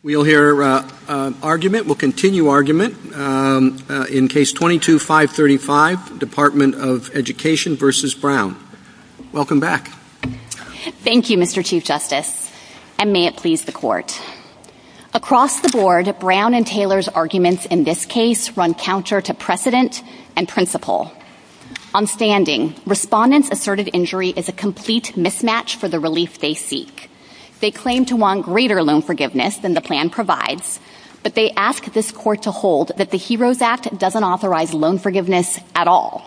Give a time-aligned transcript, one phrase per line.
[0.00, 1.86] We'll hear uh, uh, argument.
[1.86, 7.90] We'll continue argument um, uh, in Case 22-535, Department of Education v.
[8.20, 8.56] Brown.
[9.32, 9.88] Welcome back.
[11.02, 11.66] Thank you, Mr.
[11.66, 12.48] Chief Justice,
[12.96, 14.22] and may it please the Court.
[15.14, 20.04] Across the board, Brown and Taylor's arguments in this case run counter to precedent
[20.36, 21.12] and principle.
[21.92, 27.10] On standing, respondents' asserted injury is a complete mismatch for the relief they seek.
[27.60, 30.78] They claim to want greater loan forgiveness than the plan provides,
[31.22, 35.58] but they ask this Court to hold that the HEROES Act doesn't authorize loan forgiveness
[35.74, 36.22] at all.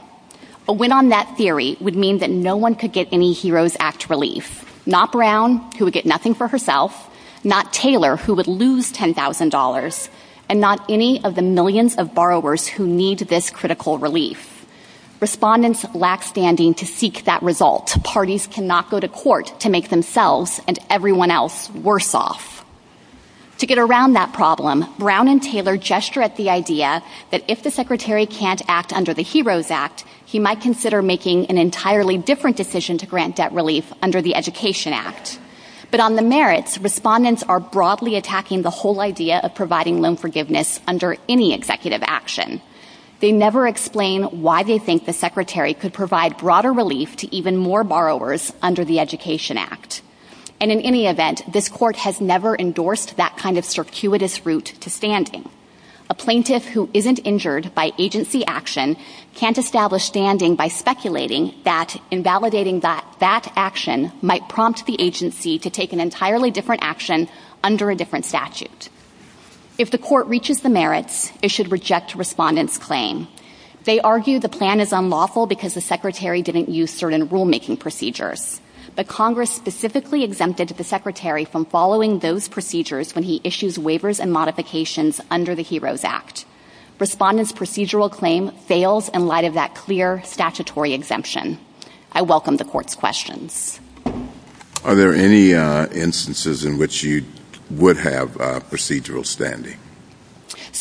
[0.68, 4.10] A win on that theory would mean that no one could get any HEROES Act
[4.10, 4.68] relief.
[4.86, 7.10] Not Brown, who would get nothing for herself,
[7.44, 10.10] not Taylor, who would lose $10,000,
[10.50, 14.51] and not any of the millions of borrowers who need this critical relief.
[15.22, 17.96] Respondents lack standing to seek that result.
[18.04, 22.66] Parties cannot go to court to make themselves and everyone else worse off.
[23.60, 27.70] To get around that problem, Brown and Taylor gesture at the idea that if the
[27.70, 32.98] Secretary can't act under the HEROES Act, he might consider making an entirely different decision
[32.98, 35.40] to grant debt relief under the Education Act.
[35.92, 40.80] But on the merits, respondents are broadly attacking the whole idea of providing loan forgiveness
[40.88, 42.60] under any executive action.
[43.22, 47.84] They never explain why they think the Secretary could provide broader relief to even more
[47.84, 50.02] borrowers under the Education Act.
[50.60, 54.90] And in any event, this Court has never endorsed that kind of circuitous route to
[54.90, 55.48] standing.
[56.10, 58.98] A plaintiff who isn't injured by agency action
[59.36, 65.94] can't establish standing by speculating that invalidating that action might prompt the agency to take
[65.94, 67.30] an entirely different action
[67.64, 68.90] under a different statute.
[69.78, 73.28] If the Court reaches the merits, it should reject respondents' claim.
[73.86, 78.62] They argue the plan is unlawful because the Secretary didn't use certain rulemaking procedures.
[78.96, 84.32] But Congress specifically exempted the Secretary from following those procedures when he issues waivers and
[84.32, 86.46] modifications under the HEROES Act.
[87.00, 91.58] Respondents' procedural claim fails in light of that clear statutory exemption.
[92.12, 93.80] I welcome the Court's questions.
[94.84, 97.24] Are there any uh, instances in which you
[97.80, 99.78] would have uh, procedural standing?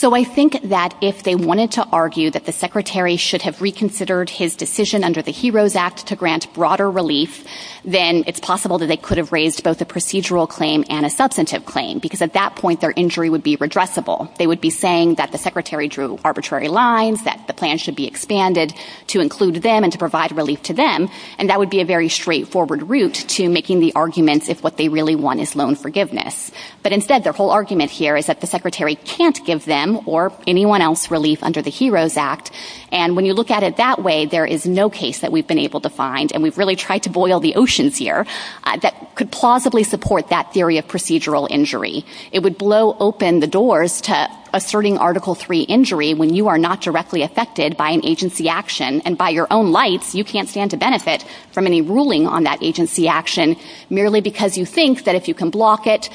[0.01, 4.31] So I think that if they wanted to argue that the Secretary should have reconsidered
[4.31, 7.45] his decision under the HEROES Act to grant broader relief,
[7.85, 11.67] then it's possible that they could have raised both a procedural claim and a substantive
[11.67, 14.35] claim, because at that point their injury would be redressable.
[14.39, 18.07] They would be saying that the Secretary drew arbitrary lines, that the plan should be
[18.07, 18.73] expanded
[19.09, 22.09] to include them and to provide relief to them, and that would be a very
[22.09, 26.51] straightforward route to making the arguments if what they really want is loan forgiveness.
[26.83, 30.81] But instead, their whole argument here is that the Secretary can't give them or anyone
[30.81, 32.51] else relief under the HEROES Act,
[32.93, 35.59] and when you look at it that way, there is no case that we've been
[35.59, 38.27] able to find, and we've really tried to boil the oceans here,
[38.65, 42.05] uh, that could plausibly support that theory of procedural injury.
[42.33, 46.81] It would blow open the doors to asserting Article III injury when you are not
[46.81, 50.77] directly affected by an agency action, and by your own lights, you can't stand to
[50.77, 53.57] benefit from any ruling on that agency action
[53.89, 56.11] merely because you think that if you can block it,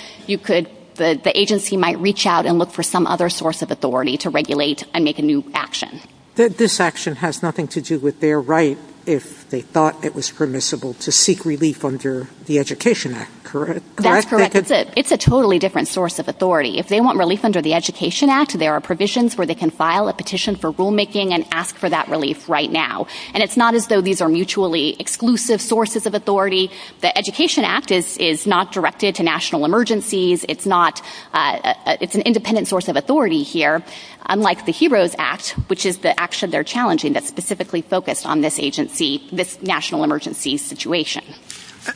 [0.96, 4.84] the agency might reach out and look for some other source of authority to regulate
[4.94, 6.02] and make a new action.
[6.36, 10.94] This action has nothing to do with their right, if they thought it was permissible,
[10.96, 13.84] to seek relief under the Education Act, correct?
[13.98, 14.56] That's correct.
[14.56, 16.78] It's a totally different source of authority.
[16.78, 20.08] If they want relief under the Education Act, there are provisions where they can file
[20.08, 23.08] a petition for rulemaking and ask for that relief right now.
[23.34, 26.72] And it's not as though these are mutually exclusive sources of authority.
[27.02, 30.46] The Education Act is not directed to national emergencies.
[30.46, 30.92] Uh,
[31.34, 33.84] uh, it's an independent source of authority here,
[34.28, 38.60] unlike the HEROES Act, which is the action they're challenging that's specifically focused on this
[38.60, 41.24] agency, this national emergency situation.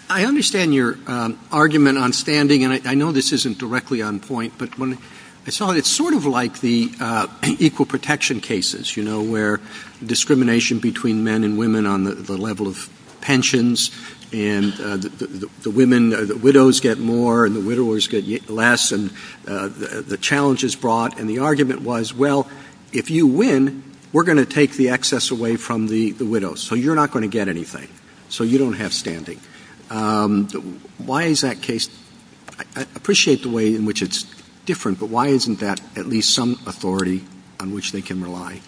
[0.10, 4.54] I understand your um, argument on standing, and I know this isn't directly on point,
[4.58, 5.00] but when
[5.48, 7.28] I saw it, it's sort of like the uh,
[7.60, 9.60] equal protection cases, you know, where
[10.06, 12.90] discrimination between men and women on the level of
[13.22, 13.90] pensions,
[14.32, 19.10] and uh, the women, uh, the widows get more and the widowers get less, and
[19.46, 22.48] the challenge is brought, and the argument was, well,
[22.94, 26.96] if you win, we're going to take the excess away from the widows, so you're
[26.96, 27.88] not going to get anything.
[28.30, 29.40] So you don't have standing.
[29.90, 30.48] Um,
[30.98, 31.90] why is that case?
[32.76, 34.24] I appreciate the way in which it's
[34.66, 37.24] different, but why isn't that at least some authority
[37.60, 38.62] on which they can rely?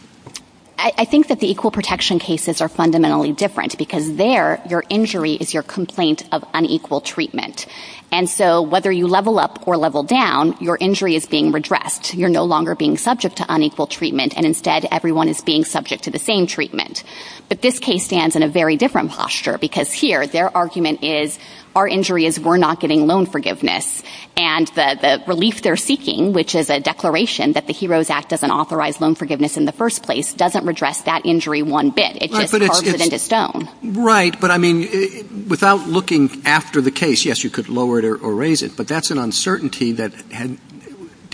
[0.83, 5.53] I think that the equal protection cases are fundamentally different, because there, your injury is
[5.53, 7.67] your complaint of unequal treatment.
[8.11, 12.13] And so whether you level up or level down, your injury is being redressed.
[12.13, 16.11] You're no longer being subject to unequal treatment, and instead everyone is being subject to
[16.11, 17.03] the same treatment.
[17.47, 21.39] But this case stands in a very different posture, because here, their argument is,
[21.73, 24.03] our injury is we're not getting loan forgiveness.
[24.35, 28.99] And the relief they're seeking, which is a declaration that the HEROES Act doesn't authorize
[28.99, 32.21] loan forgiveness in the first place, doesn't redress that injury one bit.
[32.21, 33.69] It just carves it into stone.
[33.83, 34.39] Right.
[34.39, 38.61] But, I mean, without looking after the case, yes, you could lower it or raise
[38.61, 40.13] it, but that's an uncertainty that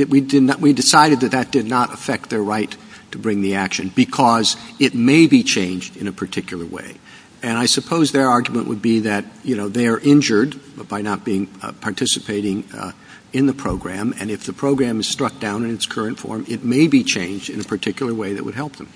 [0.10, 2.76] we decided that that did not affect their right
[3.12, 6.96] to bring the action because it may be changed in a particular way.
[7.44, 10.60] And I suppose their argument would be that, you know, they are injured
[10.90, 12.92] by not being uh, participating uh,
[13.34, 16.64] in the program, and if the program is struck down in its current form, it
[16.64, 18.90] may be changed in a particular way that would help them.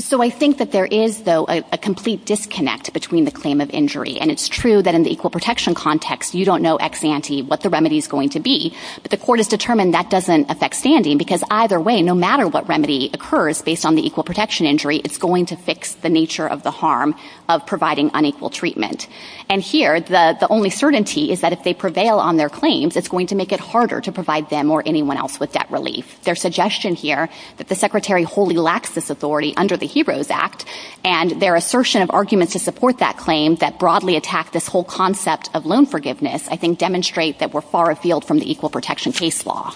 [0.00, 4.18] So I think that there is, though, a complete disconnect between the claim of injury.
[4.18, 7.60] And it's true that in the equal protection context, you don't know ex ante what
[7.60, 8.74] the remedy is going to be.
[9.02, 12.66] But the court has determined that doesn't affect standing because either way, no matter what
[12.66, 16.62] remedy occurs based on the equal protection injury, it's going to fix the nature of
[16.62, 17.14] the harm
[17.48, 19.06] of providing unequal treatment.
[19.50, 23.26] And here, the only certainty is that if they prevail on their claims, it's going
[23.28, 26.22] to make it harder to provide them or anyone else with debt relief.
[26.22, 30.64] Their suggestion here that the Secretary wholly lacks this authority under the HEROES Act
[31.04, 35.50] and their assertion of arguments to support that claim that broadly attack this whole concept
[35.54, 39.46] of loan forgiveness, I think demonstrate that we're far afield from the equal protection case
[39.46, 39.74] law.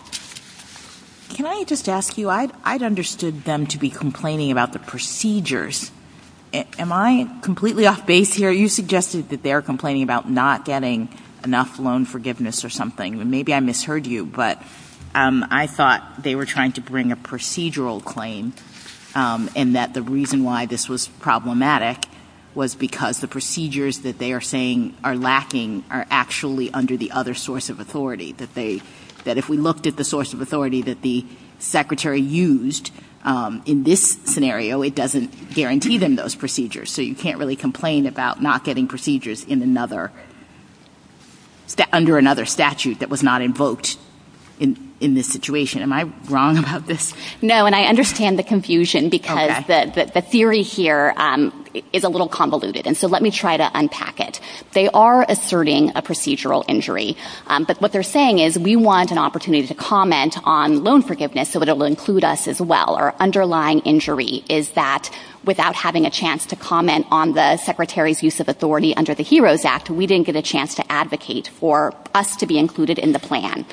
[1.30, 5.90] Can I just ask you, I'd understood them to be complaining about the procedures.
[6.52, 8.52] Am I completely off base here?
[8.52, 11.08] You suggested that they're complaining about not getting
[11.42, 13.28] enough loan forgiveness or something.
[13.28, 14.62] Maybe I misheard you, but
[15.14, 18.52] um, I thought they were trying to bring a procedural claim
[19.14, 22.06] Um, and that the reason why this was problematic
[22.54, 27.34] was because the procedures that they are saying are lacking are actually under the other
[27.34, 28.32] source of authority.
[28.32, 28.82] That they
[29.24, 31.24] that if we looked at the source of authority that the
[31.58, 32.90] Secretary used
[33.24, 36.90] um, in this scenario, it doesn't guarantee them those procedures.
[36.90, 40.12] So you can't really complain about not getting procedures in another
[41.92, 43.96] under another statute that was not invoked
[45.04, 45.82] in this situation.
[45.82, 47.12] Am I wrong about this?
[47.42, 52.86] No, and I understand the confusion because the theory here um, is a little convoluted.
[52.86, 54.40] And so let me try to unpack it.
[54.72, 57.16] They are asserting a procedural injury.
[57.46, 61.50] Um, but what they're saying is we want an opportunity to comment on loan forgiveness
[61.50, 62.94] so it will include us as well.
[62.94, 65.10] Our underlying injury is that
[65.44, 69.64] without having a chance to comment on the Secretary's use of authority under the HEROES
[69.64, 73.18] Act, we didn't get a chance to advocate for us to be included in the
[73.18, 73.66] plan.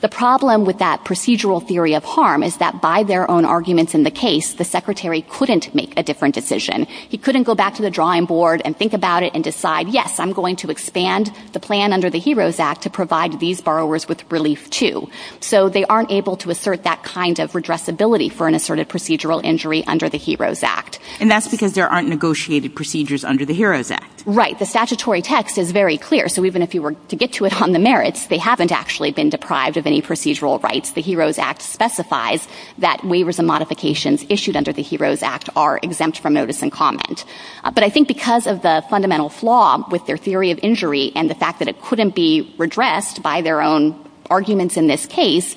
[0.00, 4.02] The problem with that procedural theory of harm is that by their own arguments in
[4.02, 6.84] the case, the Secretary couldn't make a different decision.
[6.84, 10.20] He couldn't go back to the drawing board and think about it and decide, yes,
[10.20, 14.30] I'm going to expand the plan under the HEROES Act to provide these borrowers with
[14.30, 15.08] relief too.
[15.40, 19.82] So they aren't able to assert that kind of redressability for an asserted procedural injury
[19.86, 20.98] under the HEROES Act.
[21.20, 24.24] And that's because there aren't negotiated procedures under the HEROES Act.
[24.26, 24.58] Right.
[24.58, 26.28] The statutory text is very clear.
[26.28, 29.12] So even if you were to get to it on the merits, they haven't actually
[29.12, 30.92] been deprived of any procedural rights.
[30.92, 32.46] The HEROES Act specifies
[32.78, 37.24] that waivers and modifications issued under the HEROES Act are exempt from notice and comment.
[37.64, 41.30] Uh, but I think because of the fundamental flaw with their theory of injury and
[41.30, 43.98] the fact that it couldn't be redressed by their own
[44.30, 45.56] arguments in this case,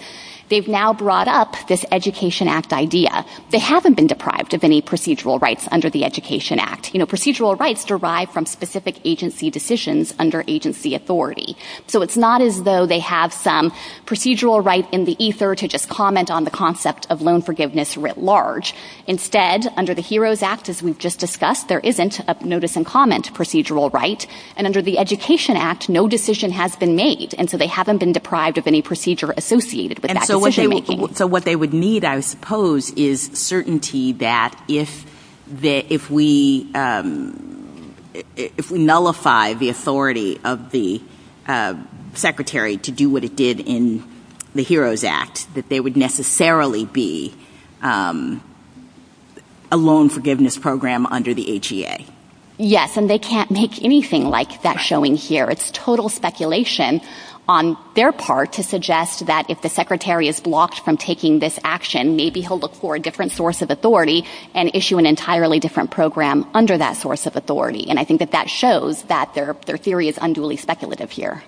[0.50, 3.26] they've now brought up this Education Act idea.
[3.52, 6.94] They haven't been deprived of any procedural rights under the Education Act.
[6.94, 11.56] You know, procedural rights derive from specific agency decisions under agency authority.
[11.88, 13.72] So it's not as though they have some
[14.06, 18.18] procedural right in the ether to just comment on the concept of loan forgiveness writ
[18.18, 18.74] large.
[19.08, 23.34] Instead, under the HEROES Act, as we've just discussed, there isn't a notice and comment
[23.34, 24.26] procedural right.
[24.56, 27.36] And under the Education Act, no decision has been made.
[27.38, 30.39] And so they haven't been deprived of any procedure associated with that decision
[31.28, 35.06] what they would need, I suppose, is certainty that if
[36.76, 37.96] um,
[38.72, 41.02] we nullify the authority of the
[41.48, 41.76] uh,
[42.14, 44.04] Secretary to do what it did in
[44.54, 47.34] the HEROES Act, that there would necessarily be
[47.82, 48.44] um,
[49.72, 52.06] a loan forgiveness program under the HEA.
[52.58, 55.50] Yes, and they can't make anything like that showing here.
[55.50, 57.02] It's total speculation
[57.50, 62.16] on their part to suggest that if the Secretary is blocked from taking this action,
[62.16, 66.46] maybe he'll look for a different source of authority and issue an entirely different program
[66.54, 67.90] under that source of authority.
[67.90, 71.44] And I think that that shows that their theory is unduly speculative here.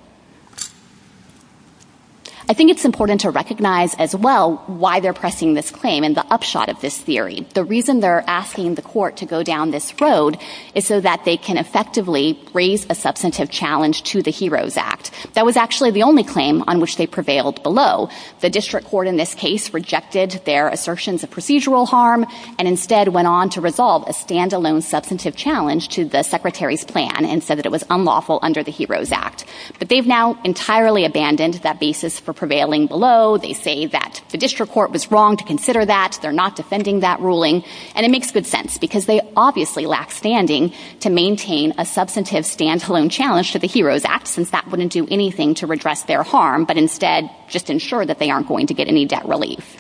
[2.52, 6.26] I think it's important to recognize as well why they're pressing this claim and the
[6.26, 7.48] upshot of this theory.
[7.54, 10.38] The reason they're asking the court to go down this road
[10.76, 15.12] is so that they can effectively raise a substantive challenge to the HEROES Act.
[15.34, 18.10] That was actually the only claim on which they prevailed below.
[18.42, 22.26] The district court in this case rejected their assertions of procedural harm
[22.60, 27.42] and instead went on to resolve a standalone substantive challenge to the secretary's plan and
[27.42, 29.46] said that it was unlawful under the HEROES Act.
[29.80, 33.38] But they've now entirely abandoned that basis for prevailing below.
[33.38, 36.18] They say that the district court was wrong to consider that.
[36.24, 37.64] They're not defending that ruling.
[37.94, 43.12] And it makes good sense because they obviously lack standing to maintain a substantive standalone
[43.12, 46.80] challenge to the HEROES Act since that wouldn't do anything to redress their harm but
[46.80, 49.78] instead just ensure that they aren't going to get any debt relief.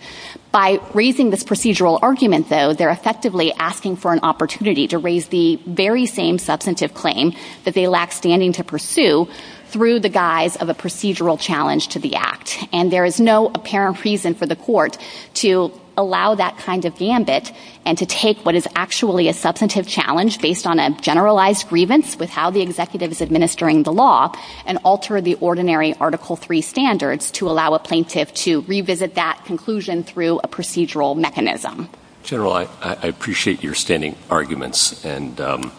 [0.51, 5.55] By raising this procedural argument, though, they're effectively asking for an opportunity to raise the
[5.65, 9.29] very same substantive claim that they lack standing to pursue
[9.71, 12.59] through the guise of a procedural challenge to the Act.
[12.73, 14.97] And there is no apparent reason for the court
[15.35, 17.51] to allow that kind of gambit
[17.85, 22.29] and to take what is actually a substantive challenge based on a generalized grievance with
[22.29, 24.33] how the executive is administering the law
[24.65, 30.03] and alter the ordinary Article III standards to allow a plaintiff to revisit that conclusion
[30.03, 31.89] through a procedural mechanism.
[32.23, 35.71] General, I appreciate your standing arguments and um,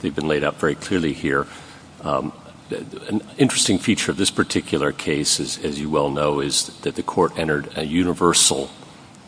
[0.00, 1.46] they've been laid out very clearly here.
[2.02, 2.32] Um,
[2.70, 7.38] An interesting feature of this particular case, as you well know, is that the court
[7.38, 8.70] entered a universal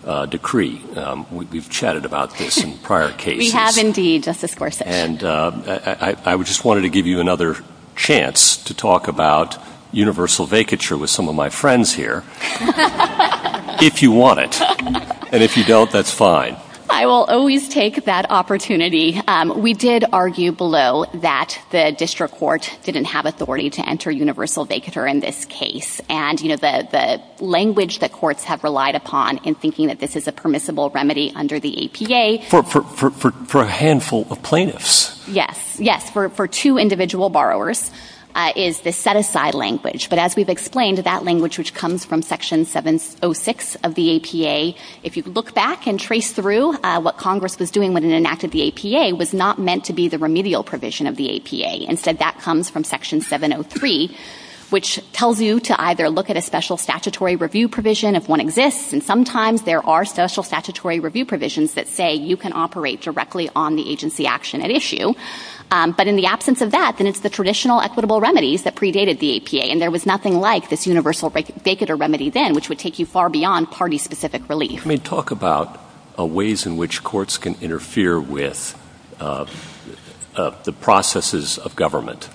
[0.05, 0.81] uh, decree.
[0.95, 3.38] Um, we've chatted about this in prior cases.
[3.38, 4.87] We have indeed, Justice Gorsuch.
[4.87, 7.57] And uh, I just wanted to give you another
[7.95, 9.59] chance to talk about
[9.93, 12.23] universal vacatur with some of my friends here
[13.81, 14.61] if you want it.
[15.33, 16.57] And if you don't, that's fine.
[16.88, 19.21] I will always take that opportunity.
[19.26, 24.66] Um, we did argue below that the district court didn't have authority to enter universal
[24.66, 26.00] vacatur in this case.
[26.09, 30.28] And, you know, the language that courts have relied upon in thinking that this is
[30.28, 32.45] a permissible remedy under the APA.
[32.49, 35.26] For for for for a handful of plaintiffs.
[35.28, 37.90] Yes, yes, for two individual borrowers
[38.37, 40.11] Uh, is the set-aside language.
[40.11, 45.16] But as we've explained, that language which comes from Section 706 of the APA, if
[45.16, 48.69] you look back and trace through uh, what Congress was doing when it enacted the
[48.69, 51.90] APA, was not meant to be the remedial provision of the APA.
[51.90, 54.14] Instead, that comes from Section 703,
[54.69, 58.93] which tells you to either look at a special statutory review provision if one exists,
[58.93, 63.76] and sometimes there are special statutory review provisions that say you can operate directly on
[63.76, 65.14] the agency action at issue.
[65.70, 69.18] Um, but in the absence of that, then it's the traditional equitable remedies that predated
[69.18, 69.66] the APA.
[69.66, 73.28] And there was nothing like this universal vacatur remedy then, which would take you far
[73.28, 74.87] beyond party-specific relief.
[74.87, 75.80] Let me talk about
[76.18, 78.80] uh, ways in which courts can interfere with
[79.18, 79.46] uh,
[80.37, 82.28] uh, the processes of government.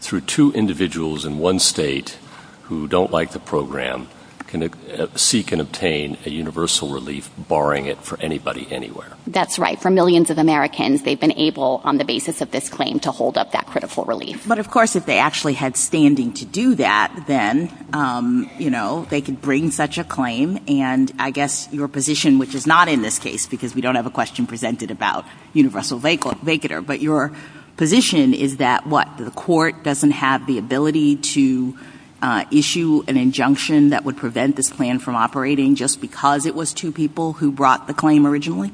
[0.00, 2.16] Through two individuals in one state
[2.62, 4.08] who don't like the program
[4.52, 9.08] can uh, seek and obtain a universal relief, barring it for anybody anywhere.
[9.26, 9.80] That's right.
[9.80, 13.38] For millions of Americans, they've been able, on the basis of this claim, to hold
[13.38, 14.46] up that critical relief.
[14.46, 19.06] But, of course, if they actually had standing to do that, then, um, you know,
[19.08, 20.60] they could bring such a claim.
[20.68, 24.06] And I guess your position, which is not in this case, because we don't have
[24.06, 27.32] a question presented about universal vacatur, but your
[27.78, 31.74] position is that, what, the court doesn't have the ability to
[32.22, 36.72] Uh, issue an injunction that would prevent this plan from operating just because it was
[36.72, 38.70] two people who brought the claim originally?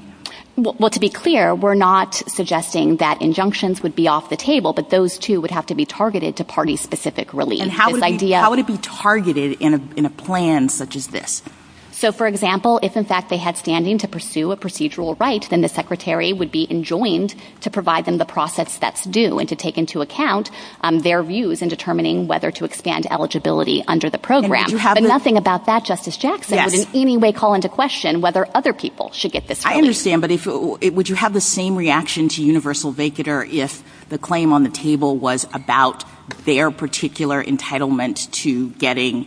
[0.56, 4.90] Well, to be clear, we're not suggesting that injunctions would be off the table, but
[4.90, 7.62] those two would have to be targeted to party-specific relief.
[7.62, 11.42] And how would it be targeted in a plan such as this?
[11.98, 15.62] So, for example, if, in fact, they had standing to pursue a procedural right, then
[15.62, 19.76] the secretary would be enjoined to provide them the process that's due and to take
[19.76, 20.52] into account
[20.82, 24.70] um, their views in determining whether to expand eligibility under the program.
[24.70, 28.72] But nothing about that, Justice Jackson, would in any way call into question whether other
[28.72, 29.76] people should get this relief.
[29.76, 30.30] I understand, but
[30.94, 35.16] would you have the same reaction to universal vacatur if the claim on the table
[35.16, 36.04] was about
[36.44, 39.26] their particular entitlement to getting,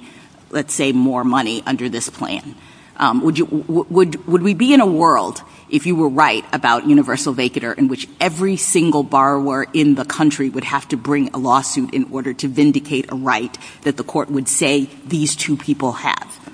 [0.51, 2.55] let's say, more money under this plan?
[2.97, 6.85] Um, would you would would we be in a world, if you were right about
[6.85, 11.37] universal vacatur, in which every single borrower in the country would have to bring a
[11.37, 15.93] lawsuit in order to vindicate a right that the court would say these two people
[15.93, 16.51] have?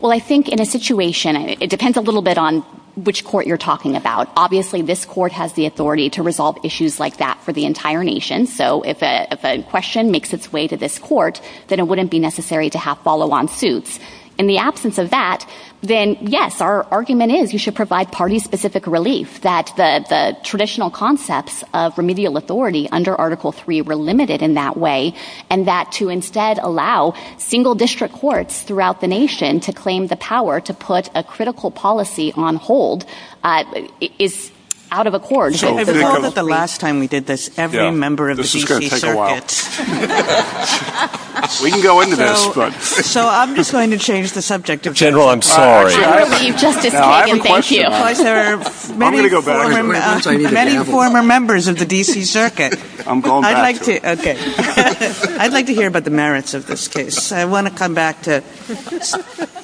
[0.00, 2.62] Well, I think in a situation, it depends a little bit on
[2.94, 4.28] which court you're talking about.
[4.36, 8.46] Obviously, this court has the authority to resolve issues like that for the entire nation.
[8.46, 12.68] So if a question makes its way to this court, then it wouldn't be necessary
[12.70, 13.98] to have follow-on suits.
[14.38, 15.46] In the absence of that,
[15.82, 21.98] then yes, our argument is you should provide party-specific relief, that the traditional concepts of
[21.98, 25.14] remedial authority under Article III were limited in that way,
[25.50, 30.60] and that to instead allow single district courts throughout the nation to claim the power
[30.60, 33.04] to put a critical policy on hold
[33.42, 33.64] uh,
[34.20, 34.51] is
[34.92, 35.54] out of accord.
[35.64, 38.88] I recall that the last time we did this, every member of the D.C.
[38.88, 39.48] Circuit...
[41.62, 42.70] We can go into this, but...
[42.80, 44.84] So I'm just going to change the subject.
[44.92, 45.92] General, I'm sorry.
[45.92, 47.82] Justice Kagan, thank you.
[48.22, 48.58] There are
[50.52, 52.24] many former members of the D.C.
[52.24, 52.78] Circuit.
[53.06, 54.04] I'm going back to it.
[54.18, 54.36] Okay.
[55.38, 57.32] I'd like to hear about the merits of this case.
[57.32, 58.42] I want to come back to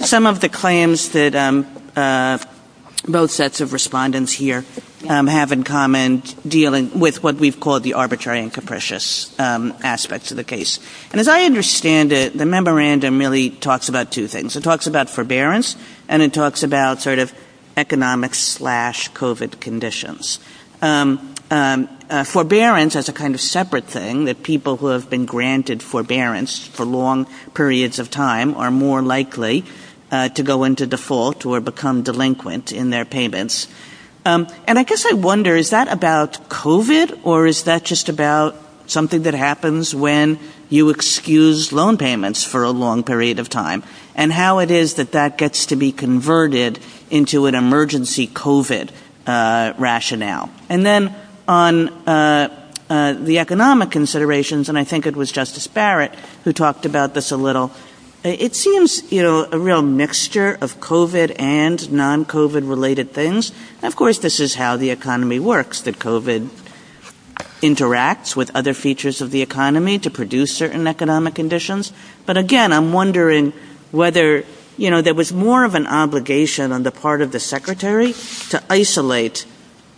[0.00, 2.38] some of the claims that um, uh,
[3.08, 4.64] both sets of respondents here
[5.08, 10.30] um, have in common dealing with what we've called the arbitrary and capricious um, aspects
[10.30, 10.78] of the case.
[11.12, 14.56] And as I understand it, the memorandum really talks about two things.
[14.56, 15.76] It talks about forbearance,
[16.08, 17.32] and it talks about sort of
[17.76, 20.40] economic slash COVID conditions.
[20.82, 25.82] Um, uh, forbearance as a kind of separate thing, that people who have been granted
[25.82, 29.64] forbearance for long periods of time are more likely
[30.10, 33.68] Uh, to go into default or become delinquent in their payments.
[34.24, 38.56] Um, and I guess I wonder, is that about COVID, or is that just about
[38.86, 40.38] something that happens when
[40.70, 43.82] you excuse loan payments for a long period of time?
[44.14, 46.78] And how it is that that gets to be converted
[47.10, 48.88] into an emergency COVID
[49.26, 50.48] uh, rationale?
[50.70, 51.14] And then
[51.46, 52.48] on uh,
[52.88, 57.36] the economic considerations, and I think it was Justice Barrett who talked about this a
[57.36, 57.70] little,
[58.24, 63.52] it seems you know, a real mixture of COVID and non-COVID related things.
[63.82, 66.48] Of course, this is how the economy works, that COVID
[67.62, 71.92] interacts with other features of the economy to produce certain economic conditions.
[72.26, 73.52] But again, I'm wondering
[73.90, 74.44] whether
[74.76, 78.14] you know, there was more of an obligation on the part of the Secretary
[78.50, 79.44] to isolate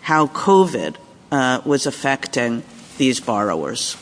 [0.00, 0.97] how COVID
[1.31, 2.62] uh, was affecting
[2.97, 3.97] these borrowers.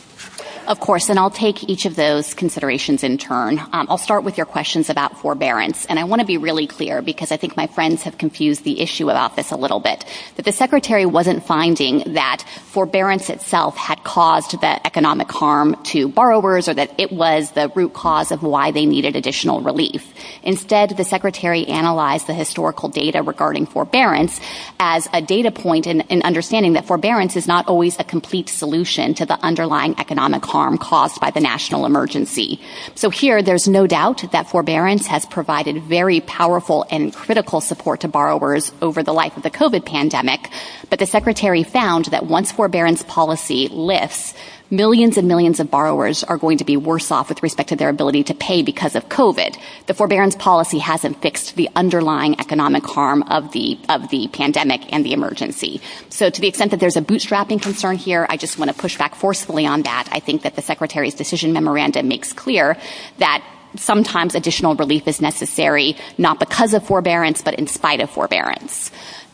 [0.68, 3.58] Of course, and I'll take each of those considerations in turn.
[3.58, 5.86] Um, I'll start with your questions about forbearance.
[5.86, 8.78] And I want to be really clear, because I think my friends have confused the
[8.82, 10.04] issue about this a little bit,
[10.36, 16.68] that the Secretary wasn't finding that forbearance itself had caused the economic harm to borrowers,
[16.68, 20.12] or that it was the root cause of why they needed additional relief.
[20.42, 24.38] Instead, the Secretary analyzed the historical data regarding forbearance
[24.78, 29.24] as a data point in understanding that forbearance is not always a complete solution to
[29.24, 32.60] the underlying economic harm caused by the national emergency.
[32.94, 38.08] So here, there's no doubt that forbearance has provided very powerful and critical support to
[38.08, 40.50] borrowers over the life of the COVID pandemic.
[40.90, 44.34] But the Secretary found that once forbearance policy lifts,
[44.70, 47.88] millions and millions of borrowers are going to be worse off with respect to their
[47.88, 49.56] ability to pay because of COVID.
[49.86, 53.78] The forbearance policy hasn't fixed the underlying economic harm of the
[54.32, 55.80] pandemic and the emergency.
[56.10, 58.98] So to the extent that there's a bootstrapping concern here, I just want to push
[58.98, 60.08] back forcefully on that.
[60.12, 62.76] I think that the Secretary's decision memorandum makes clear
[63.18, 63.42] that
[63.76, 68.90] sometimes additional relief is necessary, not because of forbearance, but in spite of forbearance.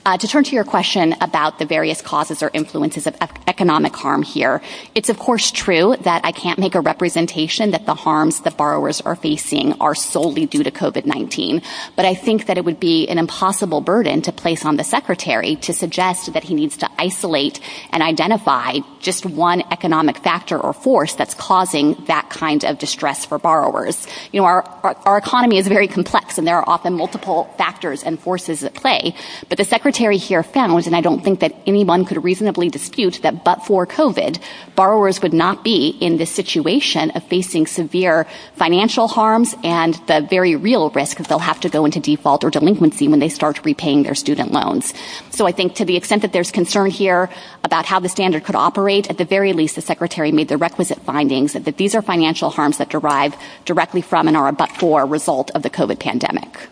[0.06, 4.22] Uh, to turn to your question about the various causes or influences of economic harm
[4.22, 4.60] here,
[4.94, 9.00] it's of course true that I can't make a representation that the harms that borrowers
[9.00, 11.64] are facing are solely due to COVID-19.
[11.96, 15.56] But I think that it would be an impossible burden to place on the Secretary
[15.56, 21.14] to suggest that he needs to isolate and identify just one economic factor or force
[21.14, 24.06] that's causing that kind of distress for borrowers.
[24.32, 28.64] You know, our economy is very complex, and there are often multiple factors and forces
[28.64, 29.14] at play.
[29.48, 33.44] But the Secretary here found, and I don't think that anyone could reasonably dispute, that
[33.44, 34.40] but for COVID,
[34.74, 40.56] borrowers would not be in this situation of facing severe financial harms and the very
[40.56, 44.02] real risk that they'll have to go into default or delinquency when they start repaying
[44.02, 44.92] their student loans.
[45.30, 47.30] So I think to the extent that there's concern here
[47.62, 51.00] about how the standard could operate, at the very least, the Secretary made the requisite
[51.00, 55.50] findings that these are financial harms that derive directly from and are a but-for result
[55.54, 56.68] of the COVID pandemic.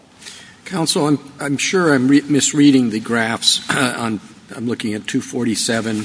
[0.65, 3.69] Counsel, I'm sure I'm misreading the graphs.
[3.69, 4.19] Uh,
[4.57, 6.05] I'm looking at 247,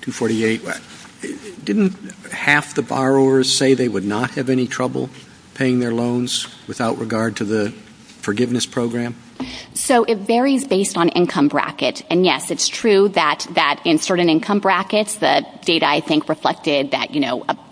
[0.00, 0.62] 248.
[1.64, 1.92] Didn't
[2.30, 5.10] half the borrowers say they would not have any trouble
[5.54, 7.70] paying their loans without regard to the
[8.20, 9.16] forgiveness program?
[9.74, 12.02] So it varies based on income bracket.
[12.10, 17.14] And yes, it's true that in certain income brackets, the data, I think, reflected that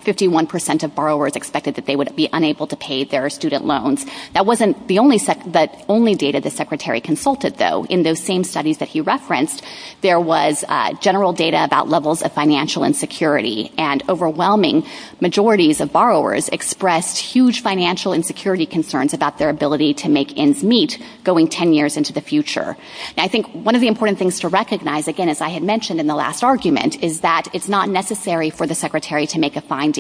[0.05, 4.05] 51% of borrowers expected that they would be unable to pay their student loans.
[4.35, 7.85] That wasn't the only data the Secretary consulted, though.
[7.87, 9.63] In those same studies that he referenced,
[10.03, 13.73] there was uh, general data about levels of financial insecurity.
[13.79, 14.87] And overwhelming
[15.21, 21.03] majorities of borrowers expressed huge financial insecurity concerns about their ability to make ends meet
[21.25, 22.77] going 10 years into the future.
[23.17, 26.07] I think one of the important things to recognize, again, as I had mentioned in
[26.07, 29.94] the last argument, is that it's not necessary for the Secretary to make a finding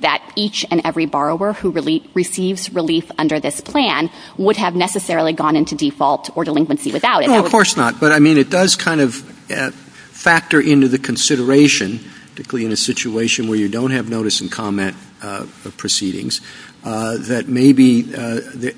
[0.00, 1.70] that each and every borrower who
[2.14, 7.28] receives relief under this plan would have necessarily gone into default or delinquency without it.
[7.28, 8.00] No, of course not.
[8.00, 12.76] But, I mean, it does kind of uh, factor into the consideration, particularly in a
[12.76, 16.40] situation where you don't have notice and comment uh, proceedings,
[16.84, 18.12] uh, that maybe,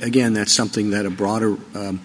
[0.02, 2.00] again, that's something that a broader um,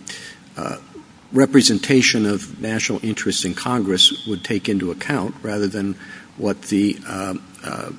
[1.32, 5.95] representation of national interests in Congress would take into account rather than
[6.38, 7.91] what the um, Uh,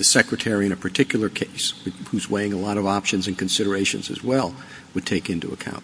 [0.00, 1.74] secretary in a particular case,
[2.10, 4.54] who's weighing a lot of options and considerations as well,
[4.94, 5.82] would take into account.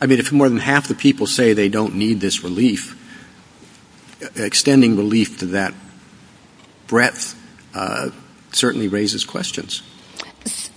[0.00, 2.96] I mean, if more than half the people say they don't need this relief,
[4.22, 5.74] uh, extending relief to that
[6.86, 7.34] breadth
[7.74, 8.10] uh,
[8.52, 9.82] certainly raises questions.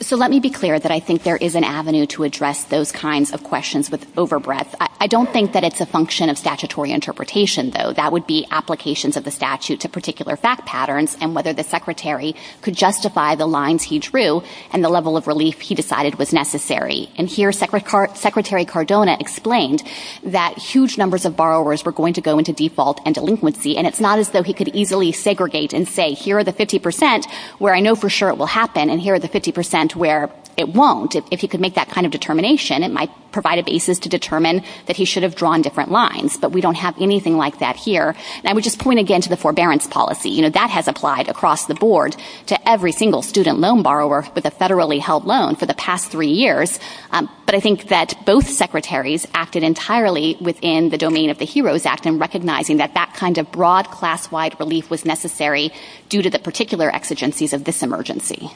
[0.01, 2.91] So let me be clear that I think there is an avenue to address those
[2.91, 4.75] kinds of questions with overbreadth.
[4.79, 7.93] I don't think that it's a function of statutory interpretation, though.
[7.93, 12.35] That would be applications of the statute to particular fact patterns and whether the Secretary
[12.61, 17.11] could justify the lines he drew and the level of relief he decided was necessary.
[17.15, 19.83] And here, Secretary Cardona explained
[20.23, 24.01] that huge numbers of borrowers were going to go into default and delinquency, and it's
[24.01, 27.27] not as though he could easily segregate and say, here are the 50 percent
[27.59, 30.29] where I know for sure it will happen, and here are the 50 percent where
[30.57, 31.15] it won't.
[31.15, 34.63] If he could make that kind of determination, it might provide a basis to determine
[34.85, 36.37] that he should have drawn different lines.
[36.37, 38.15] But we don't have anything like that here.
[38.37, 40.29] And I would just point again to the forbearance policy.
[40.29, 42.15] You know, that has applied across the board
[42.47, 46.27] to every single student loan borrower with a federally held loan for the past three
[46.27, 46.79] years.
[47.11, 51.85] Um, but I think that both secretaries acted entirely within the domain of the HEROES
[51.85, 55.71] Act in recognizing that that kind of broad class-wide relief was necessary
[56.09, 58.51] due to the particular exigencies of this emergency.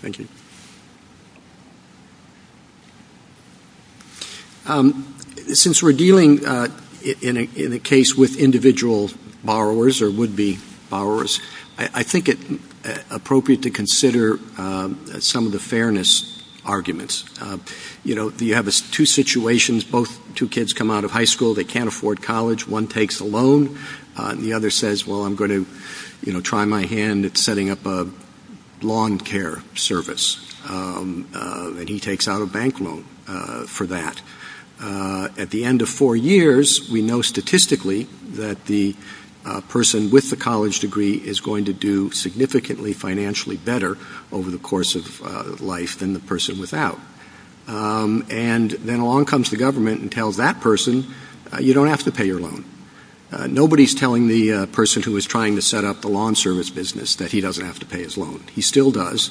[0.00, 0.28] Thank you.
[4.66, 5.14] Um,
[5.52, 6.68] since we're dealing uh,
[7.22, 9.10] in a case with individual
[9.44, 10.58] borrowers or would-be
[10.90, 11.40] borrowers,
[11.78, 12.38] I think it
[12.84, 17.24] uh, appropriate to consider um, some of the fairness arguments.
[17.40, 17.58] Uh,
[18.02, 19.84] you know, you have two situations.
[19.84, 21.54] Both two kids come out of high school.
[21.54, 22.66] They can't afford college.
[22.66, 23.78] One takes a loan.
[24.16, 25.66] And the other says, well, I'm going to,
[26.24, 28.08] you know, try my hand at setting up a
[28.82, 30.42] lawn care service.
[30.68, 34.20] Um, uh, and he takes out a bank loan uh, for that.
[34.80, 38.94] Uh, at the end of four years, we know statistically that the
[39.68, 43.96] person with the college degree is going to do significantly financially better
[44.32, 46.98] over the course of life than the person without.
[47.68, 51.06] Um, and then along comes the government and tells that person,
[51.60, 52.64] you don't have to pay your loan.
[53.36, 56.70] Uh, nobody's telling the uh, person who is trying to set up the lawn service
[56.70, 58.42] business that he doesn't have to pay his loan.
[58.54, 59.28] He still does,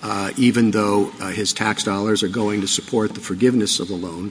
[0.00, 4.30] uh, even though his tax dollars are going to support the forgiveness of the loan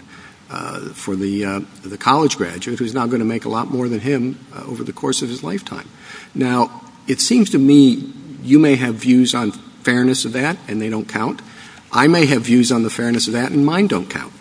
[0.94, 4.86] for the college graduate who's now going to make a lot more than him over
[4.86, 5.90] the course of his lifetime.
[6.34, 8.13] Now, it seems to me
[8.44, 11.42] you may have views on fairness of that, and they don't count.
[11.92, 14.32] I may have views on the fairness of that, and mine don't count.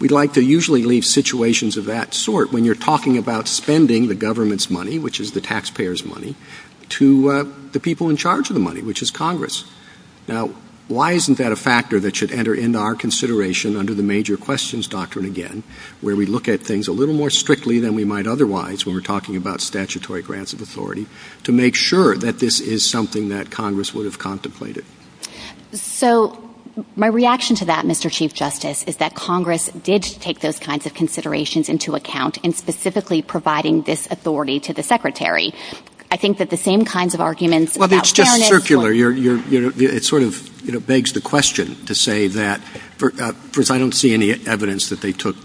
[0.00, 4.14] We'd like to usually leave situations of that sort when you're talking about spending the
[4.14, 6.36] government's money, which is the taxpayer's money,
[6.88, 9.64] to uh, the people in charge of the money, which is Congress.
[10.26, 10.54] Now,
[10.88, 14.88] why isn't that a factor that should enter into our consideration under the major questions
[14.88, 15.62] doctrine again,
[16.00, 19.02] where we look at things a little more strictly than we might otherwise when we're
[19.02, 21.06] talking about statutory grants of authority,
[21.44, 24.84] to make sure that this is something that Congress would have contemplated?
[25.72, 26.49] So
[26.96, 28.10] my reaction to that, Mr.
[28.10, 33.22] Chief Justice, is that Congress did take those kinds of considerations into account in specifically
[33.22, 35.52] providing this authority to the Secretary.
[36.12, 37.92] I think that the same kinds of arguments about fairness...
[37.92, 38.90] Well, it's just circular.
[38.92, 42.60] It sort of begs the question to say that...
[43.00, 45.36] Uh, first, I don't see any evidence that they took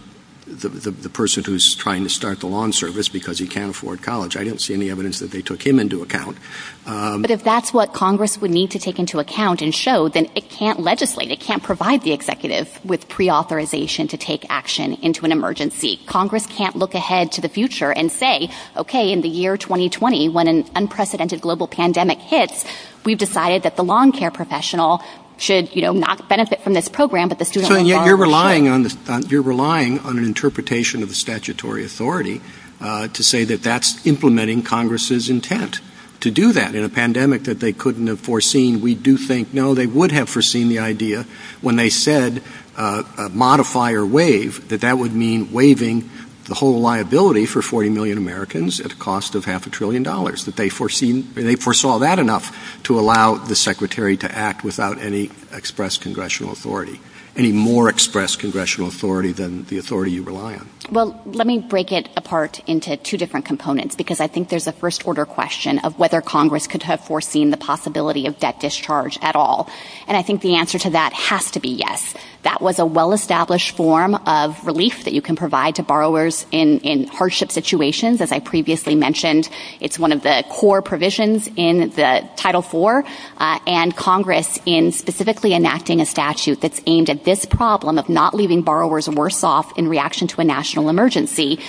[0.47, 4.37] the person who's trying to start the lawn service because he can't afford college.
[4.37, 6.37] I don't see any evidence that they took him into account.
[6.85, 10.29] Um, but if that's what Congress would need to take into account and show, then
[10.35, 11.31] it can't legislate.
[11.31, 15.99] It can't provide the executive with preauthorization to take action into an emergency.
[16.05, 20.47] Congress can't look ahead to the future and say, okay, in the year 2020, when
[20.47, 22.65] an unprecedented global pandemic hits,
[23.03, 25.01] we've decided that the lawn care professional
[25.37, 27.85] should, you know, not benefit from this program, but the student loan So
[28.17, 28.71] relying should.
[28.71, 32.41] on, the, you're relying on an interpretation of the statutory authority
[32.81, 35.81] uh, to say that that's implementing Congress's intent
[36.21, 38.81] to do that in a pandemic that they couldn't have foreseen.
[38.81, 41.25] We do think, no, they would have foreseen the idea
[41.61, 42.41] when they said
[42.75, 46.09] uh, modify or waive, that that would mean waiving
[46.45, 50.45] the whole liability for 40 million Americans at a cost of half a trillion dollars.
[50.45, 55.31] That they foreseen, they foresaw that enough to allow the secretary to act without any
[55.51, 56.99] express congressional authority
[57.37, 60.69] any more express congressional authority than the authority you rely on?
[60.91, 64.71] Well, let me break it apart into two different components because I think there's a
[64.71, 69.35] first order question of whether Congress could have foreseen the possibility of debt discharge at
[69.35, 69.69] all.
[70.07, 72.13] And I think the answer to that has to be yes.
[72.45, 77.51] That was a well-established form of relief that you can provide to borrowers in, hardship
[77.51, 78.21] situations.
[78.21, 83.03] As I previously mentioned, it's one of the core provisions in the Title IV,
[83.37, 88.35] uh, and Congress in specifically enacting a statute that's aimed at this problem of not
[88.35, 91.59] leaving borrowers worse off in reaction to a national emergency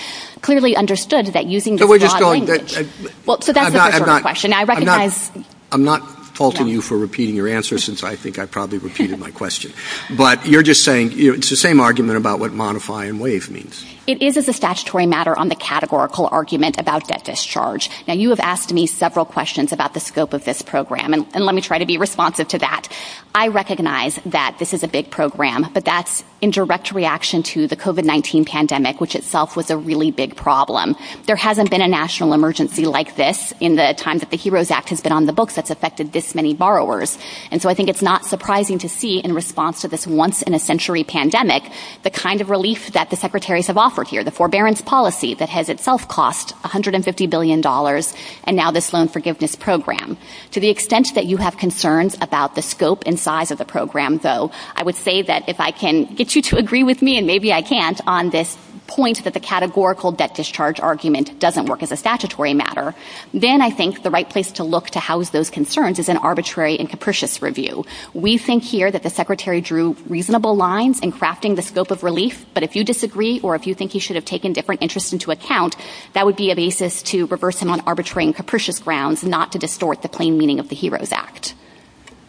[0.41, 2.77] clearly understood that using this so we're just going, language.
[2.77, 2.83] Uh,
[3.25, 4.53] well, so that's the first question.
[4.53, 5.31] I recognize.
[5.71, 9.31] I'm not faulting you for repeating your answer since I think I probably repeated my
[9.31, 9.73] question.
[10.15, 13.83] But you're just saying it's the same argument about what modify and waive means.
[14.07, 17.89] It is as a statutory matter on the categorical argument about debt discharge.
[18.07, 21.53] Now, you have asked me several questions about the scope of this program, and, let
[21.53, 22.87] me try to be responsive to that.
[23.35, 27.75] I recognize that this is a big program, but that's in direct reaction to the
[27.75, 30.95] COVID-19 pandemic, which itself was a really big problem.
[31.25, 34.89] There hasn't been a national emergency like this in the time that the HEROES Act
[34.89, 37.17] has been on the books that's affected this many borrowers.
[37.51, 40.53] And so I think it's not surprising to see in response to this once in
[40.53, 41.63] a century pandemic,
[42.03, 45.49] the kind of relief that the secretaries have offered offered here, the forbearance policy that
[45.49, 50.17] has itself cost $150 billion, and now this loan forgiveness program.
[50.51, 54.19] To the extent that you have concerns about the scope and size of the program,
[54.19, 57.25] though, I would say that if I can get you to agree with me, and
[57.25, 58.55] maybe I can't, on this
[58.87, 62.95] point that the categorical debt discharge argument doesn't work as a statutory matter,
[63.33, 66.79] then I think the right place to look to house those concerns is an arbitrary
[66.79, 67.85] and capricious review.
[68.13, 72.45] We think here that the Secretary drew reasonable lines in crafting the scope of relief,
[72.53, 75.31] but if you disagree or if you think he should have taken different interests into
[75.31, 75.75] account,
[76.13, 79.59] that would be a basis to reverse him on arbitrary and capricious grounds, not to
[79.59, 81.55] distort the plain meaning of the HEROES Act.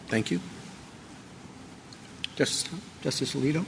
[0.07, 0.39] Thank you.
[2.35, 3.65] Justice, Alito?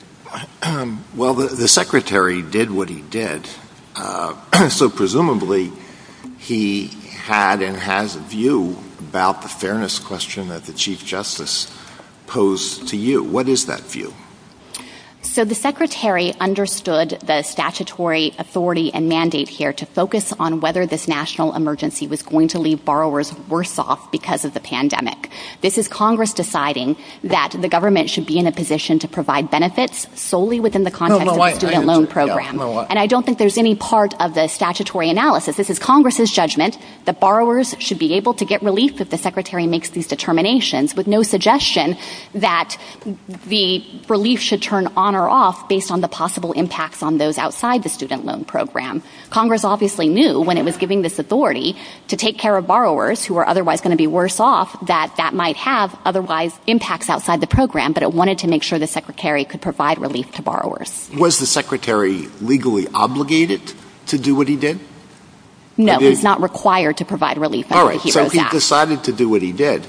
[1.15, 3.48] Well, the, the, secretary did what he did.
[3.96, 5.72] Uh, so presumably
[6.38, 11.76] he had and has a view about the fairness question that the Chief Justice
[12.28, 13.24] posed to you.
[13.24, 14.13] What is that view?
[15.23, 21.07] So the Secretary understood the statutory authority and mandate here to focus on whether this
[21.07, 25.29] national emergency was going to leave borrowers worse off because of the pandemic.
[25.62, 30.07] This is Congress deciding that the government should be in a position to provide benefits
[30.19, 32.60] solely within the context of the student loan program.
[32.60, 35.55] And I don't think there's any part of the statutory analysis.
[35.55, 39.67] This is Congress's judgment that borrowers should be able to get relief if the Secretary
[39.67, 41.95] makes these determinations with no suggestion
[42.34, 42.75] that
[43.45, 47.84] the relief should turn on or off based on the possible impacts on those outside
[47.84, 49.04] the student loan program.
[49.30, 51.76] Congress obviously knew when it was giving this authority
[52.08, 55.34] to take care of borrowers who are otherwise going to be worse off that that
[55.34, 59.45] might have otherwise impacts outside the program, but it wanted to make sure the Secretary
[59.45, 61.10] could provide relief to borrowers.
[61.17, 63.62] Was the Secretary legally obligated
[64.08, 64.80] to do what he did?
[65.78, 69.41] No, he's not required to provide relief All right, so he decided to do what
[69.41, 69.86] he did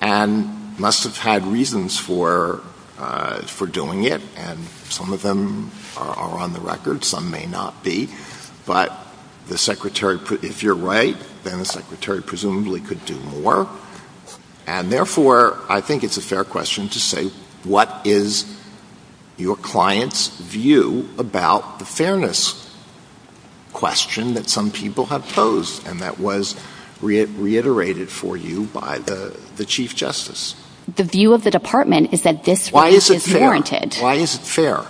[0.00, 2.60] and must have had reasons for
[3.06, 7.84] Uh, for doing it, and some of them are, on the record, some may not
[7.84, 8.08] be.
[8.64, 8.96] But
[9.46, 13.68] the secretary, if you're right, then the secretary presumably could do more.
[14.66, 17.26] And therefore, I think it's a fair question to say,
[17.64, 18.46] what is
[19.36, 22.74] your client's view about the fairness
[23.74, 26.56] question that some people have posed and that was
[27.02, 30.56] reiterated for you by the Chief Justice?
[30.92, 32.72] The view of the department is that this is,
[33.34, 33.94] warranted.
[33.96, 34.84] Why is it fair?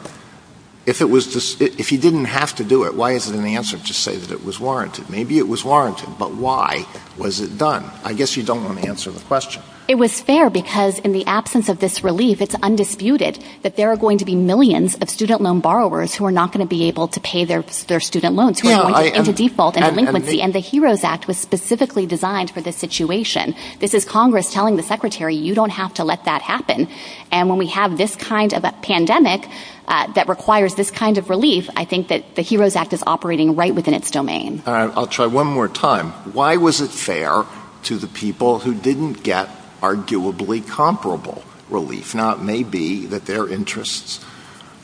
[0.87, 3.47] If it was just, if he didn't have to do it, why is it an
[3.47, 5.09] answer to say that it was warranted?
[5.09, 6.85] Maybe it was warranted, but why
[7.17, 7.91] was it done?
[8.05, 9.63] I guess you don't want to answer the question.
[9.87, 13.97] It was fair because in the absence of this relief, it's undisputed that there are
[13.97, 17.07] going to be millions of student loan borrowers who are not going to be able
[17.09, 20.41] to pay their, their student loans, who are going into default and, and delinquency.
[20.41, 23.55] And, and, the HEROES Act was specifically designed for this situation.
[23.79, 26.89] This is Congress telling the Secretary, you don't have to let that happen.
[27.31, 29.47] And when we have this kind of a pandemic,
[29.87, 33.55] uh, that requires this kind of relief, I think that the HEROES Act is operating
[33.55, 34.63] right within its domain.
[34.67, 36.13] All right, I'll try one more time.
[36.33, 37.45] Why was it fair
[37.83, 39.51] to the people who didn't get
[39.85, 42.15] arguably comparable relief.
[42.15, 44.25] Now, it may be that their interests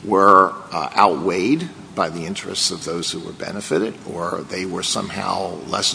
[0.03, 5.55] were uh, outweighed by the interests of those who were benefited, or they were somehow
[5.67, 5.93] less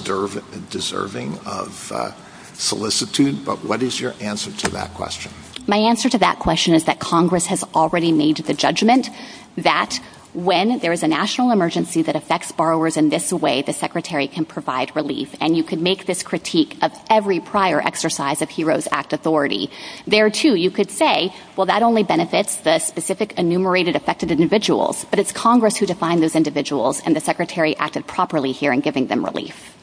[0.70, 2.12] deserving of uh,
[2.54, 3.44] solicitude.
[3.44, 5.32] But what is your answer to that question?
[5.66, 9.08] My answer to that question is that Congress has already made the judgment
[9.56, 9.98] that
[10.36, 14.44] when there is a national emergency that affects borrowers in this way, the Secretary can
[14.44, 15.34] provide relief.
[15.40, 19.70] And you could make this critique of every prior exercise of HEROES Act authority.
[20.06, 25.06] There, too, you could say, well, that only benefits the specific enumerated affected individuals.
[25.08, 29.06] But it's Congress who defined those individuals, and the Secretary acted properly here in giving
[29.06, 29.74] them relief.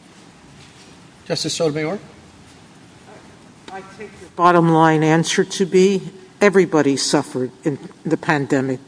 [1.25, 1.97] Justice Sotomayor?
[3.71, 8.79] I take the bottom line answer to be everybody suffered in the pandemic,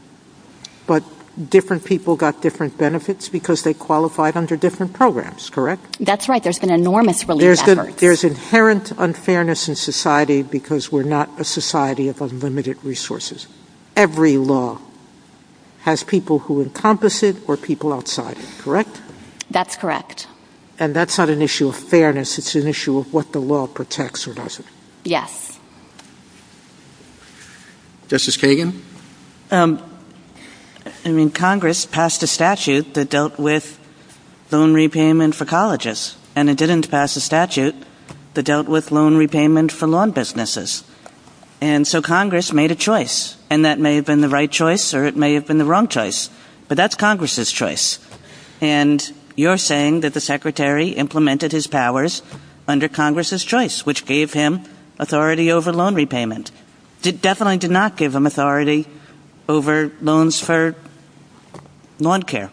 [0.86, 1.02] but
[1.36, 5.98] different people got different benefits because they qualified under different programs, correct?
[6.00, 6.42] That's right.
[6.42, 8.00] There's been enormous relief efforts.
[8.00, 13.46] There's inherent unfairness in society because we're not a society of unlimited resources.
[13.94, 14.78] Every law
[15.82, 19.02] has people who encompass it or people outside it, correct?
[19.50, 20.26] That's correct.
[20.78, 22.38] And that's not an issue of fairness.
[22.38, 24.66] It's an issue of what the law protects or doesn't.
[25.04, 25.58] Yes.
[28.08, 28.80] Justice Kagan?
[29.50, 29.82] Um,
[31.06, 33.78] I mean, Congress passed a statute that dealt with
[34.50, 37.76] loan repayment for colleges, and it didn't pass a statute
[38.34, 40.82] that dealt with loan repayment for lawn businesses.
[41.60, 45.04] And so Congress made a choice, and that may have been the right choice or
[45.04, 46.28] it may have been the wrong choice.
[46.66, 48.00] But that's Congress's choice.
[48.60, 49.00] And
[49.36, 52.20] you're saying that the Secretary implemented his powers
[52.66, 54.64] under Congress's choice, which gave him
[54.98, 56.50] authority over loan repayment.
[57.04, 58.88] It definitely did not give him authority
[59.48, 60.74] over loans for
[61.98, 62.50] lawn care.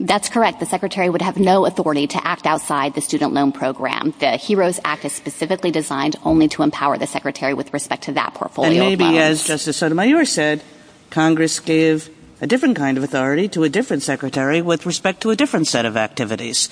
[0.00, 0.58] That's correct.
[0.58, 4.12] The Secretary would have no authority to act outside the student loan program.
[4.18, 8.34] The HEROES Act is specifically designed only to empower the Secretary with respect to that
[8.34, 8.92] portfolio of loans.
[8.92, 10.64] And maybe, as Justice Sotomayor said,
[11.10, 15.36] Congress gave a different kind of authority to a different Secretary with respect to a
[15.36, 16.68] different set of activities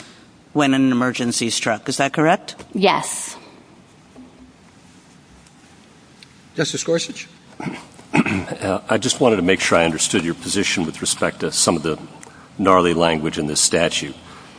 [0.53, 1.89] when an emergency struck.
[1.89, 2.57] Is that correct?
[2.75, 3.37] Yes.
[6.57, 7.29] Justice Gorsuch?
[8.61, 11.77] Uh, I just wanted to make sure I understood your position with respect to some
[11.77, 11.99] of the
[12.59, 14.15] gnarly language in this statute,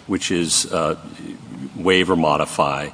[0.08, 0.98] which is uh,
[1.76, 2.90] waive or modify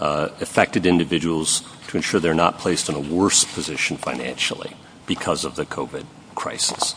[0.00, 4.72] uh, affected individuals to ensure they're not placed in a worse position financially
[5.06, 6.04] because of the COVID
[6.34, 6.94] crisis.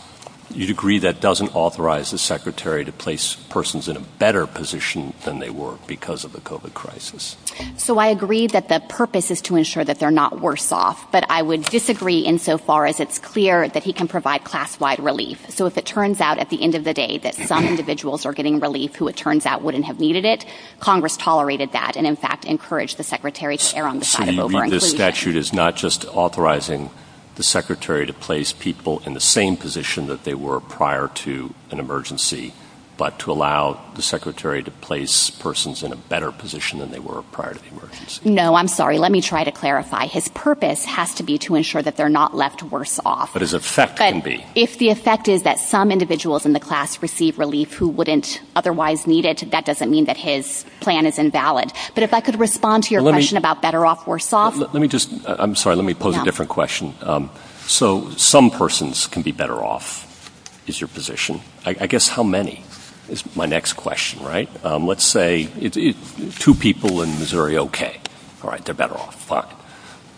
[0.49, 5.39] You'd agree that doesn't authorize the Secretary to place persons in a better position than
[5.39, 7.35] they were because of the COVID crisis?
[7.75, 11.11] So I agree that the purpose is to ensure that they're not worse off.
[11.11, 15.49] But I would disagree insofar as it's clear that he can provide class-wide relief.
[15.49, 18.33] So if it turns out at the end of the day that some individuals are
[18.33, 20.45] getting relief who it turns out wouldn't have needed it,
[20.79, 24.39] Congress tolerated that and, in fact, encouraged the Secretary to err on the side of
[24.39, 24.51] over-inclusion.
[24.51, 26.89] So you read this statute as not just authorizing
[27.37, 31.79] the Secretary to place people in the same position that they were prior to an
[31.79, 32.51] emergency,
[32.97, 37.21] but to allow the Secretary to place persons in a better position than they were
[37.31, 38.29] prior to the emergency?
[38.29, 38.97] No, I'm sorry.
[38.97, 40.07] Let me try to clarify.
[40.07, 43.33] His purpose has to be to ensure that they're not left worse off.
[43.33, 44.43] But his effect can be.
[44.55, 49.05] If the effect is that some individuals in the class receive relief who wouldn't otherwise
[49.05, 51.71] need it, that doesn't mean that his plan is invalid.
[51.93, 54.57] But if I could respond to your question about better off, worse off.
[54.57, 56.93] Let me just, uh, I'm sorry, let me pose a different question.
[57.01, 57.29] Um,
[57.67, 60.05] so some persons can be better off,
[60.67, 61.41] is your position.
[61.65, 62.63] I guess how many
[63.09, 64.49] is my next question, right?
[64.65, 65.45] Um, let's say
[66.39, 67.99] two people in Missouri, okay.
[68.43, 69.45] All right, they're better off, fine.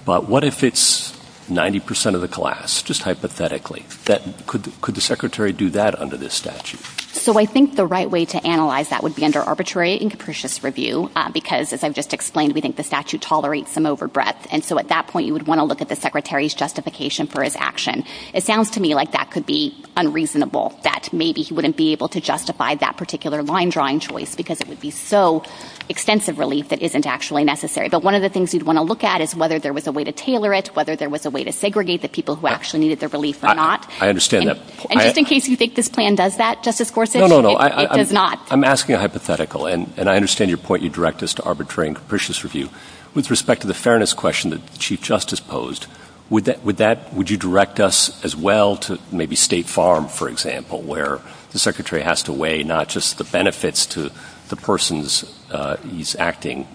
[0.06, 1.19] But what if it's
[1.50, 3.86] 90% of the class, just hypothetically?
[4.06, 6.80] That could the Secretary do that under this statute?
[7.12, 10.64] So I think the right way to analyze that would be under arbitrary and capricious
[10.64, 14.48] review, uh, because as I've just explained, we think the statute tolerates some over-breadth.
[14.52, 17.44] And so at that point, you would want to look at the Secretary's justification for
[17.44, 18.06] his action.
[18.34, 22.08] It sounds to me like that could be unreasonable, that maybe he wouldn't be able
[22.10, 25.44] to justify that particular line-drawing choice because it would be so
[25.89, 27.89] extensive relief that isn't actually necessary.
[27.89, 29.91] But one of the things you'd want to look at is whether there was a
[29.91, 32.82] way to tailor it, whether there was a way to segregate the people who actually
[32.82, 33.89] needed the relief or not.
[33.99, 34.58] I understand that.
[34.89, 37.58] And just in case you think this plan does that, Justice Gorsuch, No, no, no.
[37.60, 38.39] it does not.
[38.52, 40.84] I'm asking a hypothetical, and I understand your point.
[40.84, 42.69] You direct us to arbitrary and capricious review.
[43.15, 45.88] With respect to the fairness question that the Chief Justice posed,
[46.30, 50.30] would that would that would you direct us as well to maybe State Farm, for
[50.30, 51.19] example, where
[51.52, 54.12] the Secretary has to weigh not just the benefits to
[54.50, 56.68] the persons uh, he's acting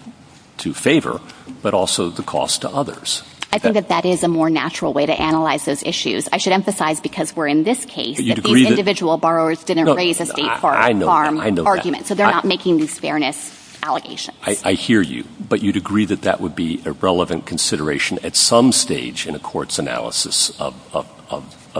[0.57, 1.21] to favor,
[1.61, 3.23] but also the cost to others?
[3.53, 6.27] I think that that is a more natural way to analyze those issues.
[6.33, 10.25] I should emphasize, because we're in this case, that these individual borrowers didn't raise a
[10.25, 12.05] State Farm argument.
[12.07, 14.35] So they're not making these fairness allegations.
[14.41, 18.73] I hear you, but you'd agree that that would be a relevant consideration at some
[18.73, 20.75] stage in a court's analysis of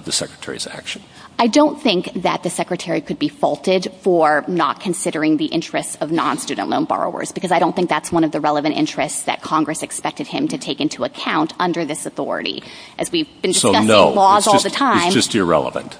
[0.05, 1.01] the Secretary's action.
[1.37, 6.11] I don't think that the Secretary could be faulted for not considering the interests of
[6.11, 9.83] non-student loan borrowers, because I don't think that's one of the relevant interests that Congress
[9.83, 12.63] expected him to take into account under this authority.
[12.97, 15.07] As we've been discussing laws all the time...
[15.07, 15.97] It's just irrelevant.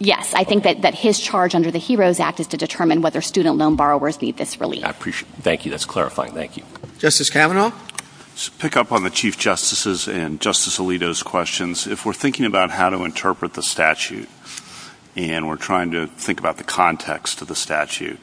[0.00, 3.56] Yes, I think that his charge under the HEROES Act is to determine whether student
[3.58, 4.84] loan borrowers need this relief.
[4.84, 5.42] I appreciate it.
[5.42, 5.70] Thank you.
[5.70, 6.32] That's clarifying.
[6.32, 6.64] Thank you.
[6.98, 7.70] Justice Kavanaugh?
[8.36, 12.72] To pick up on the Chief Justice's and Justice Alito's questions, if we're thinking about
[12.72, 14.28] how to interpret the statute,
[15.16, 18.18] and we're trying to think about the context of the statute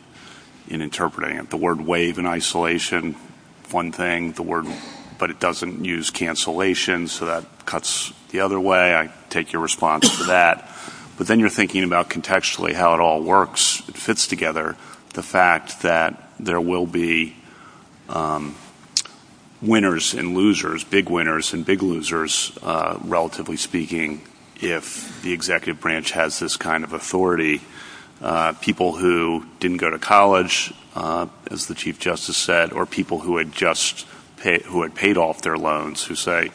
[0.67, 3.15] in interpreting it, the word waive in isolation,
[3.71, 4.33] one thing,
[5.17, 8.95] but it doesn't use cancellation, so that cuts the other way.
[8.95, 10.69] I take your response to that.
[11.17, 14.77] But then you're thinking about contextually how it all works, It fits together,
[15.13, 17.35] the fact that there will be
[18.07, 18.55] um,
[19.61, 24.21] winners and losers, big winners and big losers, uh, relatively speaking,
[24.61, 27.61] if the executive branch has this kind of authority.
[28.21, 33.19] Uh, people who didn't go to college, uh, as the Chief Justice said, or people
[33.19, 34.05] who had just
[34.37, 36.51] paid off their loans, who say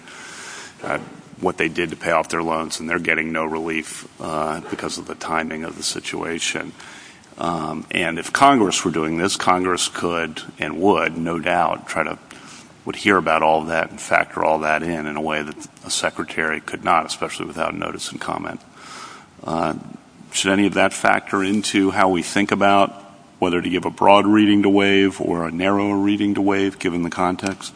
[0.83, 0.99] uh,
[1.41, 4.07] what they did to pay off their loans, and they're getting no relief
[4.71, 6.73] because of the timing of the situation.
[7.39, 11.89] Um, and if Congress were doing this, Congress could and would, no doubt,
[12.85, 15.91] would hear about all that and factor all that in in a way that a
[15.91, 18.61] secretary could not, especially without notice and comment.
[19.43, 19.75] Uh,
[20.33, 22.91] should any of that factor into how we think about
[23.39, 27.03] whether to give a broad reading to waive or a narrower reading to waive, given
[27.03, 27.75] the context?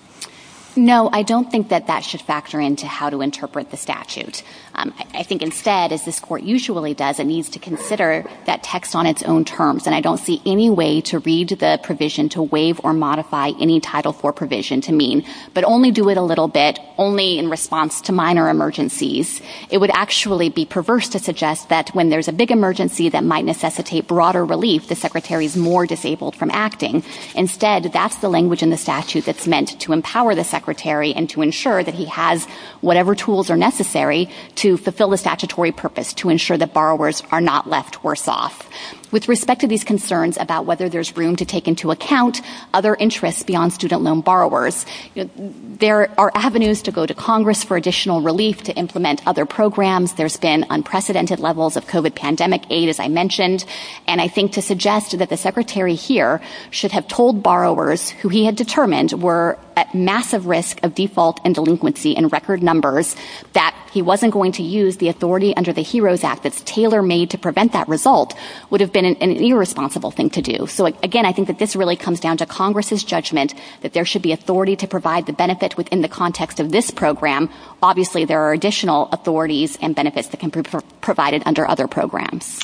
[0.77, 4.43] No, I don't think that that should factor into how to interpret the statute.
[4.79, 8.95] Um, I think instead, as this Court usually does, it needs to consider that text
[8.95, 12.43] on its own terms, and I don't see any way to read the provision to
[12.43, 16.47] waive or modify any Title IV provision to mean, but only do it a little
[16.47, 19.43] bit, only in response to minor emergencies.
[19.69, 23.45] It would actually be perverse to suggest that when there's a big emergency that might
[23.45, 27.03] necessitate broader relief, the secretary is more disabled from acting.
[27.35, 31.43] Instead, that's the language in the statute that's meant to empower the secretary and to
[31.43, 32.47] ensure that he has
[32.81, 37.69] whatever tools are necessary to fulfill the statutory purpose, to ensure that borrowers are not
[37.69, 38.69] left worse off.
[39.11, 42.43] With respect to these concerns about whether there's room to take into account
[42.75, 44.85] other interests beyond student loan borrowers,
[45.15, 50.15] there are avenues to go to Congress for additional relief to implement other programs.
[50.15, 53.65] There's been unprecedented levels of COVID pandemic aid, as I mentioned,
[54.07, 58.45] and I think to suggest that the secretary here should have told borrowers who he
[58.45, 63.15] had determined were at massive risk of default and delinquency in record numbers
[63.53, 67.39] that he wasn't going to use the authority under the HEROES Act that's tailor-made to
[67.39, 68.35] prevent that result
[68.71, 70.67] would have been an irresponsible thing to do.
[70.67, 74.23] So again, I think that this really comes down to Congress's judgment that there should
[74.23, 77.49] be authority to provide the benefit within the context of this program.
[77.81, 80.63] Obviously, there are additional authorities and benefits that can be
[81.01, 82.61] provided under other programs.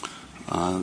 [0.48, 0.82] Uh,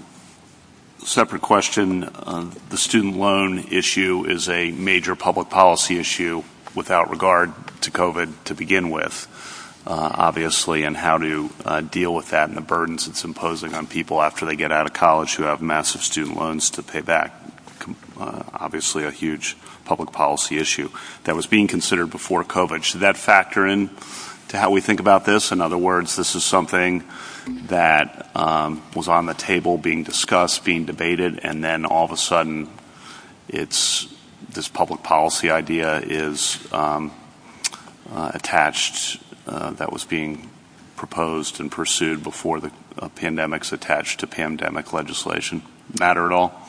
[0.99, 2.05] separate question.
[2.05, 6.43] Uh, the student loan issue is a major public policy issue
[6.75, 9.27] without regard to COVID to begin with,
[9.85, 13.87] Uh, obviously, and how to uh, deal with that and the burdens it's imposing on
[13.87, 17.33] people after they get out of college who have massive student loans to pay back.
[18.19, 20.87] Uh, obviously, a huge public policy issue
[21.23, 22.83] that was being considered before COVID.
[22.83, 23.89] Should that factor in
[24.49, 25.51] to how we think about this?
[25.51, 27.03] In other words, this is something
[27.47, 32.17] that um, was on the table being discussed, being debated, and then all of a
[32.17, 32.69] sudden
[33.47, 37.11] this public policy idea is um,
[38.11, 39.19] attached
[39.51, 40.49] Uh, that was being
[40.95, 45.61] proposed and pursued before the uh, pandemics attached to pandemic legislation.
[45.99, 46.60] Matter at all?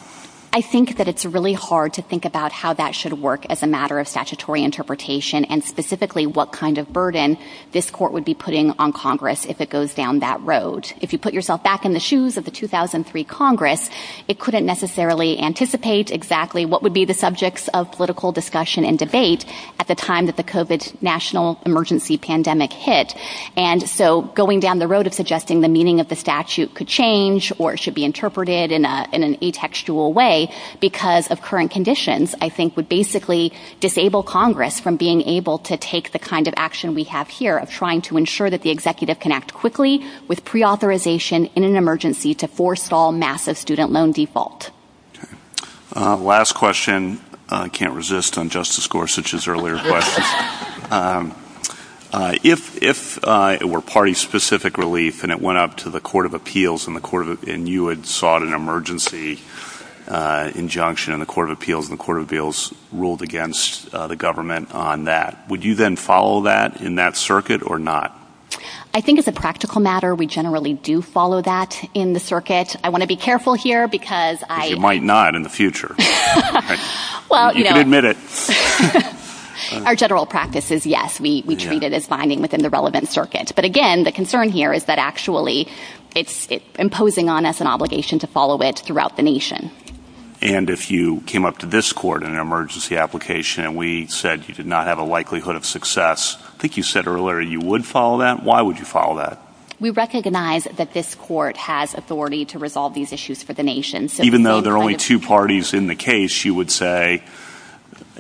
[0.54, 3.66] I think that it's really hard to think about how that should work as a
[3.66, 7.38] matter of statutory interpretation and specifically what kind of burden
[7.70, 10.92] this court would be putting on Congress if it goes down that road.
[11.00, 13.88] If you put yourself back in the shoes of the 2003 Congress,
[14.28, 19.46] it couldn't necessarily anticipate exactly what would be the subjects of political discussion and debate
[19.78, 23.14] at the time that the COVID national emergency pandemic hit.
[23.56, 27.54] And so going down the road of suggesting the meaning of the statute could change
[27.58, 30.41] or should be interpreted in an atextual way
[30.80, 36.12] because of current conditions, I think would basically disable Congress from being able to take
[36.12, 39.32] the kind of action we have here of trying to ensure that the executive can
[39.32, 44.70] act quickly with preauthorization in an emergency to forestall massive student loan default.
[45.94, 47.20] Uh, last question.
[47.50, 50.24] Uh, I can't resist on Justice Gorsuch's earlier question.
[50.90, 51.34] Um,
[52.12, 56.86] uh, if it were party-specific relief and it went up to the Court of Appeals
[56.86, 59.40] and you had sought an emergency
[60.12, 64.06] Uh, injunction in the Court of Appeals and the Court of Appeals ruled against uh,
[64.06, 68.14] the government on that, would you then follow that in that circuit or not?
[68.92, 72.76] I think as a practical matter, we generally do follow that in the circuit.
[72.84, 74.66] I want to be careful here because I...
[74.66, 75.96] You might not in the future.
[77.30, 78.18] Well, you can admit it.
[79.86, 83.52] Our general practice is yes, we treat it as binding within the relevant circuit.
[83.56, 85.68] But again, the concern here is that actually
[86.14, 86.46] it's
[86.78, 89.70] imposing on us an obligation to follow it throughout the nation.
[90.42, 94.48] And if you came up to this court in an emergency application and we said
[94.48, 97.86] you did not have a likelihood of success, I think you said earlier you would
[97.86, 98.42] follow that.
[98.42, 99.38] Why would you follow that?
[99.78, 104.08] We recognize that this court has authority to resolve these issues for the nation.
[104.20, 107.22] Even though there are only two parties in the case, you would say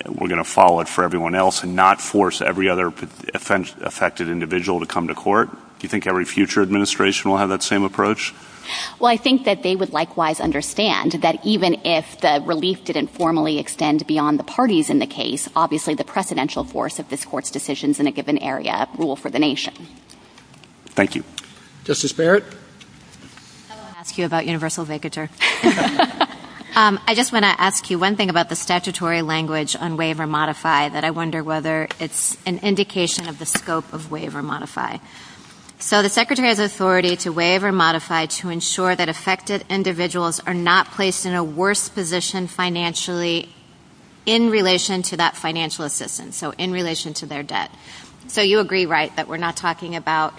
[0.06, 2.88] we're going to follow it for everyone else and not force every other
[3.34, 5.50] affected individual to come to court?
[5.50, 8.32] Do you think every future administration will have that same approach?
[8.98, 13.58] Well, I think that they would likewise understand that even if the relief didn't formally
[13.58, 18.00] extend beyond the parties in the case, obviously the precedential force of this court's decisions
[18.00, 19.74] in a given area rule for the nation.
[20.86, 21.24] Thank you.
[21.84, 22.44] Justice Barrett?
[23.70, 25.28] I want to ask you about universal vacatur.
[26.74, 30.18] Um, I just want to ask you one thing about the statutory language on waive
[30.20, 34.42] or modify that I wonder whether it's an indication of the scope of waive or
[34.42, 34.96] modify.
[35.82, 40.54] So the Secretary has authority to waive or modify to ensure that affected individuals are
[40.54, 43.48] not placed in a worse position financially
[44.24, 47.68] in relation to that financial assistance, so in relation to their debt.
[48.28, 50.34] So you agree, right, that we're not talking about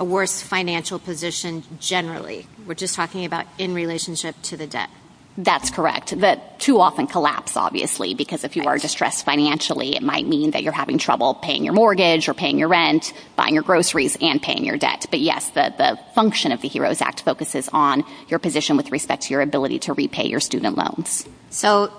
[0.00, 2.48] a worse financial position generally.
[2.66, 4.90] We're just talking about in relationship to the debt.
[5.38, 6.18] That's correct.
[6.20, 10.62] That too often collapse, obviously, because if you are distressed financially, it might mean that
[10.62, 14.64] you're having trouble paying your mortgage or paying your rent, buying your groceries, and paying
[14.64, 15.06] your debt.
[15.10, 19.32] But yes, the function of the HEROES Act focuses on your position with respect to
[19.32, 21.26] your ability to repay your student loans.
[21.48, 21.92] So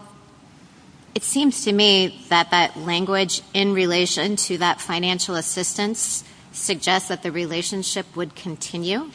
[1.15, 7.23] it seems to me that that language in relation to that financial assistance suggests that
[7.23, 9.09] the relationship would continue,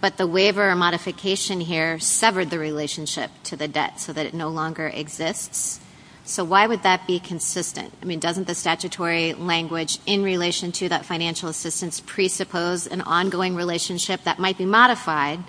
[0.00, 4.34] but the waiver or modification here severed the relationship to the debt so that it
[4.34, 5.80] no longer exists.
[6.24, 7.92] So why would that be consistent?
[8.00, 13.54] I mean, doesn't the statutory language in relation to that financial assistance presuppose an ongoing
[13.56, 15.40] relationship that might be modified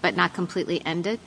[0.00, 1.20] but not completely ended?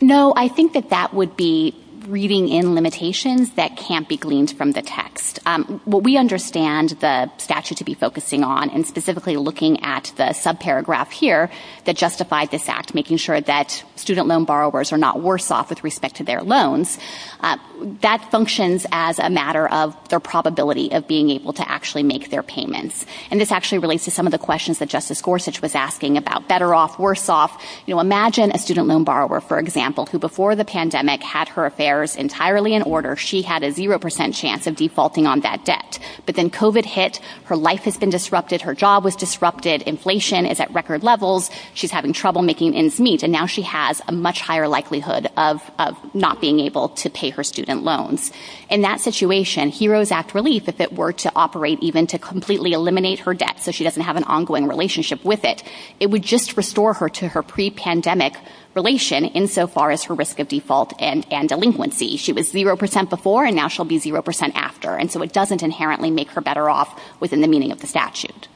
[0.00, 1.74] No, I think that that would be
[2.06, 5.38] reading in limitations that can't be gleaned from the text.
[5.46, 10.24] Um, what we understand the statute to be focusing on, and specifically looking at the
[10.24, 11.50] subparagraph here
[11.84, 15.84] that justified this act, making sure that student loan borrowers are not worse off with
[15.84, 16.98] respect to their loans,
[17.40, 17.56] uh,
[18.00, 22.42] that functions as a matter of their probability of being able to actually make their
[22.42, 23.06] payments.
[23.30, 26.48] And this actually relates to some of the questions that Justice Gorsuch was asking about
[26.48, 27.62] better off, worse off.
[27.86, 31.66] You know, imagine a student loan borrower, for example, who before the pandemic had her
[31.90, 33.16] affairs entirely in order.
[33.16, 35.98] She had a 0% chance of defaulting on that debt.
[36.24, 40.60] But then COVID hit, her life has been disrupted, her job was disrupted, inflation is
[40.60, 44.40] at record levels, she's having trouble making ends meet, and now she has a much
[44.40, 45.68] higher likelihood of
[46.14, 48.30] not being able to pay her student loans.
[48.68, 53.20] In that situation, HEROES Act relief, if it were to operate even to completely eliminate
[53.20, 55.64] her debt so she doesn't have an ongoing relationship with it,
[55.98, 58.36] it would just restore her to her pre-pandemic
[58.74, 62.16] relation insofar as her risk of default and delinquency.
[62.16, 64.96] She was 0% before, and now she'll be 0% after.
[64.96, 68.48] And so it doesn't inherently make her better off within the meaning of the statute.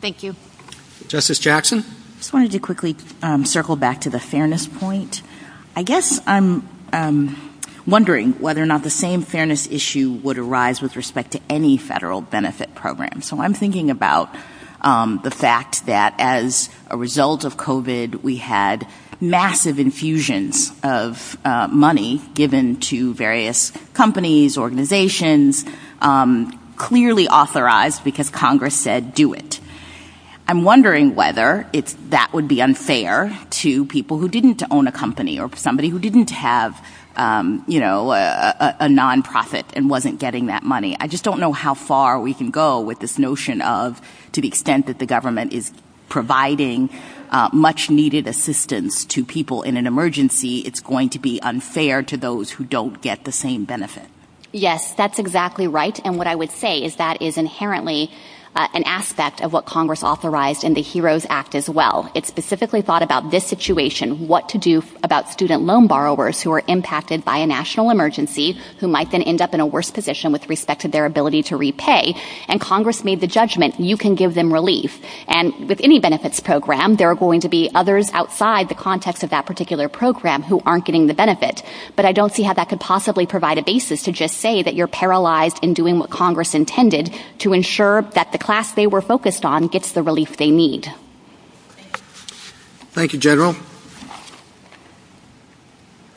[0.00, 0.34] Thank you.
[1.08, 1.80] Justice Jackson?
[1.80, 5.22] I just wanted to quickly um, circle back to the fairness point.
[5.74, 10.96] I guess I'm um, wondering whether or not the same fairness issue would arise with
[10.96, 13.22] respect to any federal benefit program.
[13.22, 14.34] So I'm thinking about
[14.82, 18.86] um, the fact that as a result of COVID, we had
[19.22, 25.64] massive infusions of uh, money given to various companies, organizations,
[26.00, 29.60] um, clearly authorized because Congress said do it.
[30.48, 35.38] I'm wondering whether it's that would be unfair to people who didn't own a company
[35.38, 40.96] or somebody who didn't have um, you know, a nonprofit and wasn't getting that money.
[40.98, 44.00] I just don't know how far we can go with this notion of
[44.32, 45.72] to the extent that the government is
[46.08, 46.88] providing
[47.32, 52.18] Uh, much needed assistance to people in an emergency, it's going to be unfair to
[52.18, 54.04] those who don't get the same benefit.
[54.52, 55.98] Yes, that's exactly right.
[56.04, 58.10] And what I would say is that is inherently
[58.54, 62.12] Uh, an aspect of what Congress authorized in the HEROES Act as well.
[62.14, 66.62] It specifically thought about this situation, what to do about student loan borrowers who are
[66.68, 70.50] impacted by a national emergency, who might then end up in a worse position with
[70.50, 72.14] respect to their ability to repay.
[72.46, 75.00] And Congress made the judgment, you can give them relief.
[75.28, 79.30] And with any benefits program, there are going to be others outside the context of
[79.30, 81.62] that particular program who aren't getting the benefit.
[81.96, 84.74] But I don't see how that could possibly provide a basis to just say that
[84.74, 89.44] you're paralyzed in doing what Congress intended to ensure that the class they were focused
[89.44, 90.92] on gets the relief they need.
[92.92, 93.54] Thank you, General.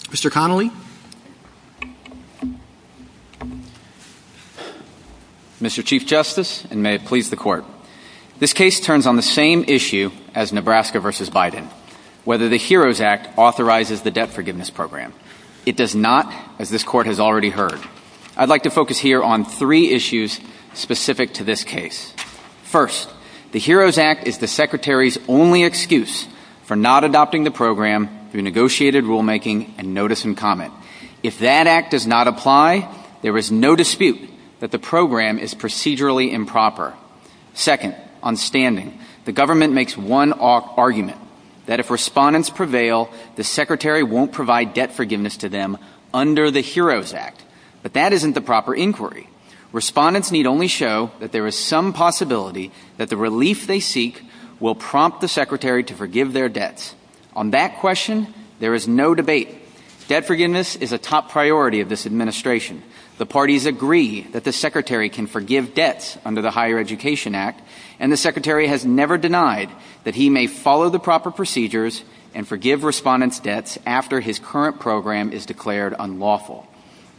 [0.09, 0.32] Mr.
[0.32, 0.71] Connolly?
[5.61, 5.84] Mr.
[5.84, 7.63] Chief Justice, and may it please the Court.
[8.39, 11.07] This case turns on the same issue as Nebraska v.
[11.07, 11.67] Biden,
[12.26, 15.13] whether the HEROES Act authorizes the debt forgiveness program.
[15.65, 17.80] It does not, as this Court has already heard.
[18.36, 20.41] I'd like to focus here on three issues
[20.78, 22.13] specific to this case.
[22.63, 23.09] First,
[23.51, 26.28] the HEROES Act is the Secretary's only excuse
[26.63, 30.73] for not adopting the program through negotiated rulemaking and notice and comment.
[31.23, 36.32] If that act does not apply, there is no dispute that the program is procedurally
[36.32, 36.93] improper.
[37.53, 41.17] Second, on standing, the government makes one argument,
[41.65, 45.78] that if respondents prevail, the Secretary won't provide debt forgiveness to them
[46.13, 47.43] under the HEROES Act.
[47.82, 49.30] But that isn't the proper inquiry.
[49.76, 54.23] Respondents need only show that there is some possibility that the relief they seek
[54.57, 56.95] will prompt the Secretary to forgive their debts.
[57.36, 59.49] On that question, there is no debate.
[60.07, 62.84] Debt forgiveness is a top priority of this administration.
[63.17, 67.61] The parties agree that the Secretary can forgive debts under the Higher Education Act,
[67.99, 69.69] and the Secretary has never denied
[70.05, 72.01] that he may follow the proper procedures
[72.34, 76.65] and forgive respondents' debts after his current program is declared unlawful.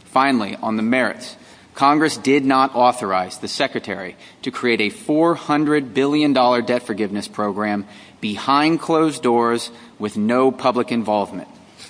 [0.05, 1.35] Finally, on the merits,
[1.77, 7.85] Congress did not authorize the Secretary to create a $400 billion debt forgiveness program
[8.19, 9.69] behind closed doors
[9.99, 11.47] with no public involvement.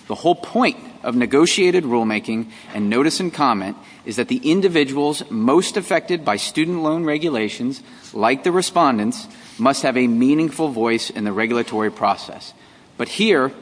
[0.10, 5.78] The whole point of negotiated rulemaking and notice and comment is that the individuals most
[5.78, 7.82] affected by student loan regulations,
[8.14, 9.26] like the respondents,
[9.58, 12.54] must have a meaningful voice in the regulatory process.
[12.98, 13.54] But here,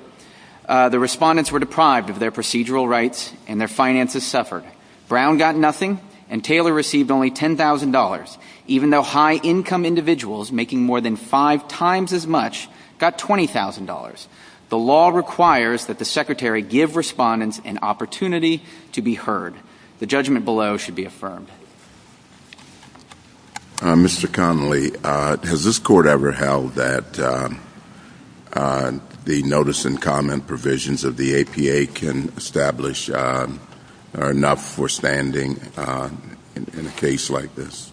[0.68, 4.64] uh, the respondents were deprived of their procedural rights and their finances suffered.
[5.08, 6.00] Brown got nothing,
[6.30, 12.26] and Taylor received only $10,000, even though high-income individuals making more than five times as
[12.26, 12.68] much
[12.98, 14.28] got $20,000.
[14.70, 18.64] The law requires that the Secretary give respondents an opportunity
[18.94, 19.54] to be heard.
[20.00, 21.50] The judgment below should be affirmed.
[23.82, 24.32] Uh, Mr.
[24.32, 27.50] Connolly, uh, has this Court ever held that uh,
[29.26, 33.10] the notice and comment provisions of the APA can establish
[34.16, 36.10] enough for standing uh,
[36.56, 37.92] in a case like this?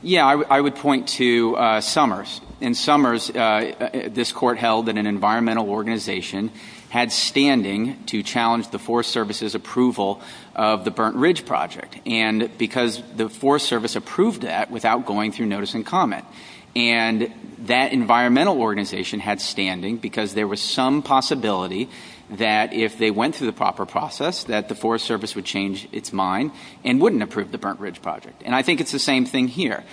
[0.00, 2.40] Yeah, I would point to uh, Summers.
[2.60, 6.52] In Summers, uh, this Court held that an environmental organization
[6.90, 10.22] had standing to challenge the Forest Service's approval
[10.54, 15.46] of the Burnt Ridge Project, and because the Forest Service approved that without going through
[15.46, 16.24] notice and comment.
[16.76, 17.32] And
[17.66, 21.88] that environmental organization had standing because there was some possibility
[22.30, 26.12] that if they went through the proper process, that the Forest Service would change its
[26.12, 26.50] mind
[26.84, 28.42] and wouldn't approve the Burnt Ridge Project.
[28.44, 29.84] And I think it's the same thing here.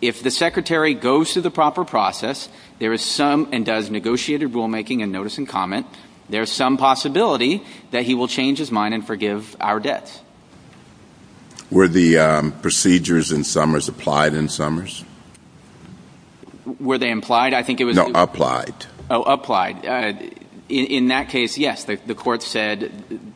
[0.00, 5.02] If the Secretary goes through the proper process, there is some, and does negotiated rulemaking
[5.02, 5.86] and notice and comment,
[6.28, 10.20] there's some possibility that he will change his mind and forgive our debts.
[11.70, 15.04] Were the um, procedures in Summers applied in Summers?
[16.78, 17.52] Were they implied?
[17.52, 17.96] I think it was...
[17.96, 18.74] No, applied.
[19.10, 19.84] Oh, applied.
[19.84, 20.12] Uh,
[20.70, 22.92] In that case, yes, the Court said,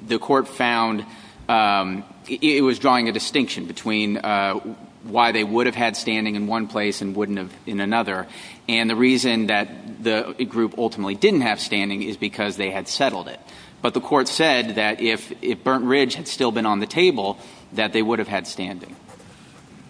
[0.06, 1.04] the Court found
[1.48, 4.54] um, it was drawing a distinction between uh,
[5.02, 8.26] why they would have had standing in one place and wouldn't have in another.
[8.68, 13.28] And the reason that the group ultimately didn't have standing is because they had settled
[13.28, 13.40] it.
[13.82, 15.32] But the Court said that if
[15.62, 17.38] Burnt Ridge had still been on the table,
[17.74, 18.96] that they would have had standing.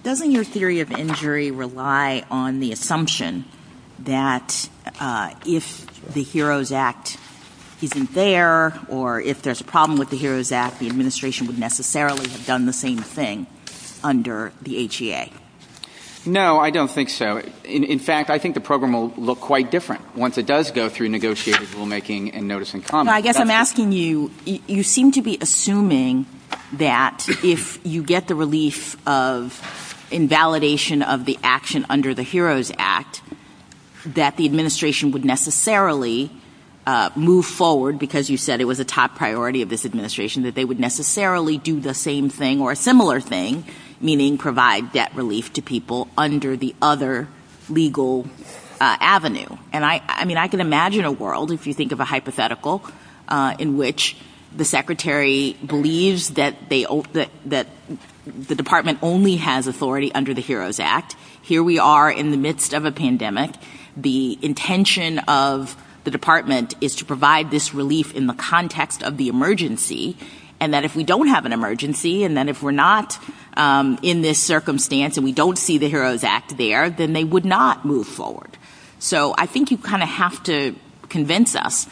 [0.02, 3.44] Doesn't your theory of injury rely on the assumption
[4.00, 4.68] that
[4.98, 7.16] uh, if the HEROES Act
[7.82, 12.28] isn't there, or if there's a problem with the HEROES Act, the administration would necessarily
[12.28, 13.46] have done the same thing
[14.02, 15.32] under the HEA?
[16.26, 17.42] No, I don't think so.
[17.64, 21.10] In fact, I think the program will look quite different once it does go through
[21.10, 23.14] negotiated rulemaking and notice and comment.
[23.14, 26.24] I guess I'm asking you, you seem to be assuming
[26.74, 33.20] that if you get the relief of invalidation of the action under the HEROES Act,
[34.06, 36.30] that the administration would necessarily
[36.86, 40.54] Uh, move forward because you said it was a top priority of this administration, that
[40.54, 43.64] they would necessarily do the same thing or a similar thing,
[44.02, 47.26] meaning provide debt relief to people under the other
[47.70, 48.26] legal
[48.82, 49.48] uh, avenue.
[49.72, 52.84] And I mean, I can imagine a world, if you think of a hypothetical,
[53.28, 54.16] uh, in which
[54.54, 57.02] the secretary believes that they o
[57.46, 57.66] that
[58.26, 61.16] the department only has authority under the HEROES Act.
[61.40, 63.52] Here we are in the midst of a pandemic.
[63.96, 69.28] The intention of the department is to provide this relief in the context of the
[69.28, 70.16] emergency,
[70.60, 73.18] and that if we don't have an emergency, and then if we're not
[73.56, 77.44] um, in this circumstance and we don't see the HEROES Act there, then they would
[77.44, 78.56] not move forward.
[78.98, 80.74] So I think you kind of have to
[81.08, 81.86] convince us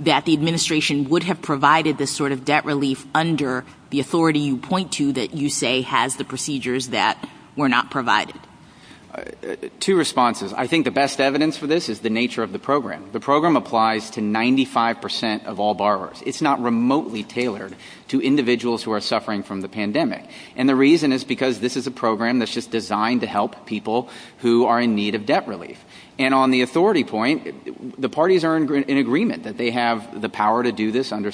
[0.00, 4.56] that the administration would have provided this sort of debt relief under the authority you
[4.56, 8.38] point to that you say has the procedures that were not provided.
[9.80, 10.52] Two responses.
[10.52, 13.08] I think the best evidence for this is the nature of the program.
[13.12, 16.22] The program applies to 95% of all borrowers.
[16.26, 17.74] It's not remotely tailored
[18.08, 20.24] to individuals who are suffering from the pandemic.
[20.56, 24.08] And the reason is because this is a program that's just designed to help people
[24.38, 25.84] who are in need of debt relief.
[26.18, 30.64] And on the authority point, the parties are in agreement that they have the power
[30.64, 31.30] to do this under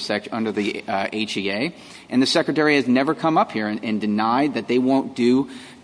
[0.51, 1.73] the uh, HEA,
[2.09, 5.15] and the secretary has never come up here and denied that they won't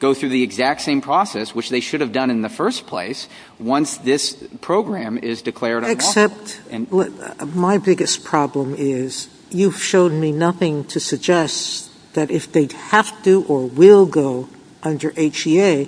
[0.01, 3.29] go through the exact same process, which they should have done in the first place,
[3.59, 6.25] once this program is declared unlawful.
[6.25, 6.59] Except
[7.55, 13.45] my biggest problem is you've shown me nothing to suggest that if they have to
[13.45, 14.49] or will go
[14.81, 15.87] under HEA,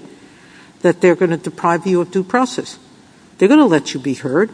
[0.81, 2.77] that they're going to deprive you of due process.
[3.37, 4.51] They're going to let you be heard.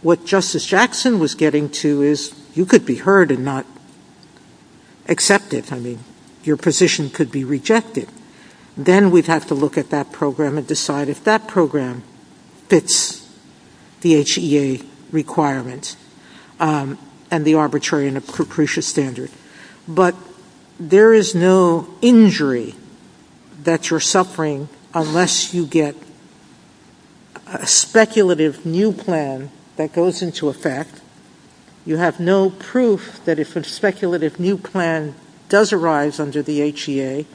[0.00, 3.66] What Justice Jackson was getting to is you could be heard and not
[5.06, 5.70] accepted.
[5.70, 6.00] I mean,
[6.44, 8.08] your position could be rejected.
[8.76, 12.02] Then we'd have to look at that program and decide if that program
[12.68, 13.26] fits
[14.02, 15.96] the HEA requirements
[16.60, 16.98] um,
[17.30, 19.30] and the arbitrary and capricious standard.
[19.88, 20.14] But
[20.78, 22.74] there is no injury
[23.62, 25.96] that you're suffering unless you get
[27.46, 31.00] a speculative new plan that goes into effect.
[31.84, 35.14] You have no proof that if a speculative new plan
[35.48, 37.26] does arise under the HEA,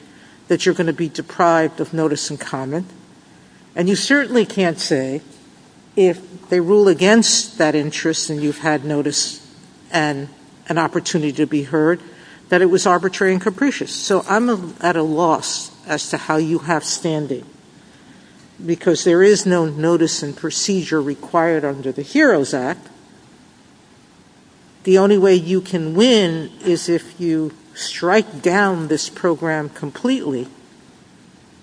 [0.52, 2.86] that you're going to be deprived of notice and comment.
[3.74, 5.22] And you certainly can't say
[5.96, 9.50] if they rule against that interest and you've had notice
[9.94, 10.28] and
[10.68, 12.02] an opportunity to be heard,
[12.50, 13.96] that it was arbitrary and capricious.
[13.96, 17.46] So I'm at a loss as to how you have standing.
[18.66, 22.90] Because there is no notice and procedure required under the HEROES Act.
[24.84, 30.48] The only way you can win is if you strike down this program completely.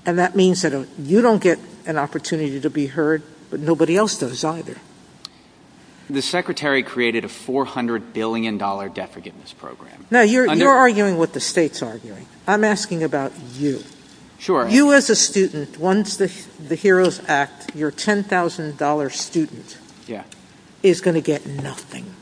[0.07, 4.19] And that means that you don't get an opportunity to be heard, but nobody else
[4.19, 4.77] does either.
[6.11, 10.07] The Secretary created a $400 billion debt forgiveness program.
[10.11, 12.27] Now, you're arguing what the state's arguing.
[12.47, 13.83] I'm asking about you.
[14.39, 14.69] Sure.
[14.69, 19.79] You as a student, once the HEROES Act, your $10,000 student
[20.83, 22.15] is going to get nothing.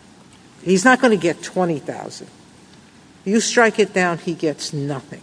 [0.64, 2.26] He's not going to get $20,000.
[3.26, 5.20] You strike it down, he gets nothing.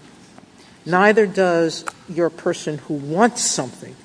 [0.85, 3.95] Neither does your person who wants something.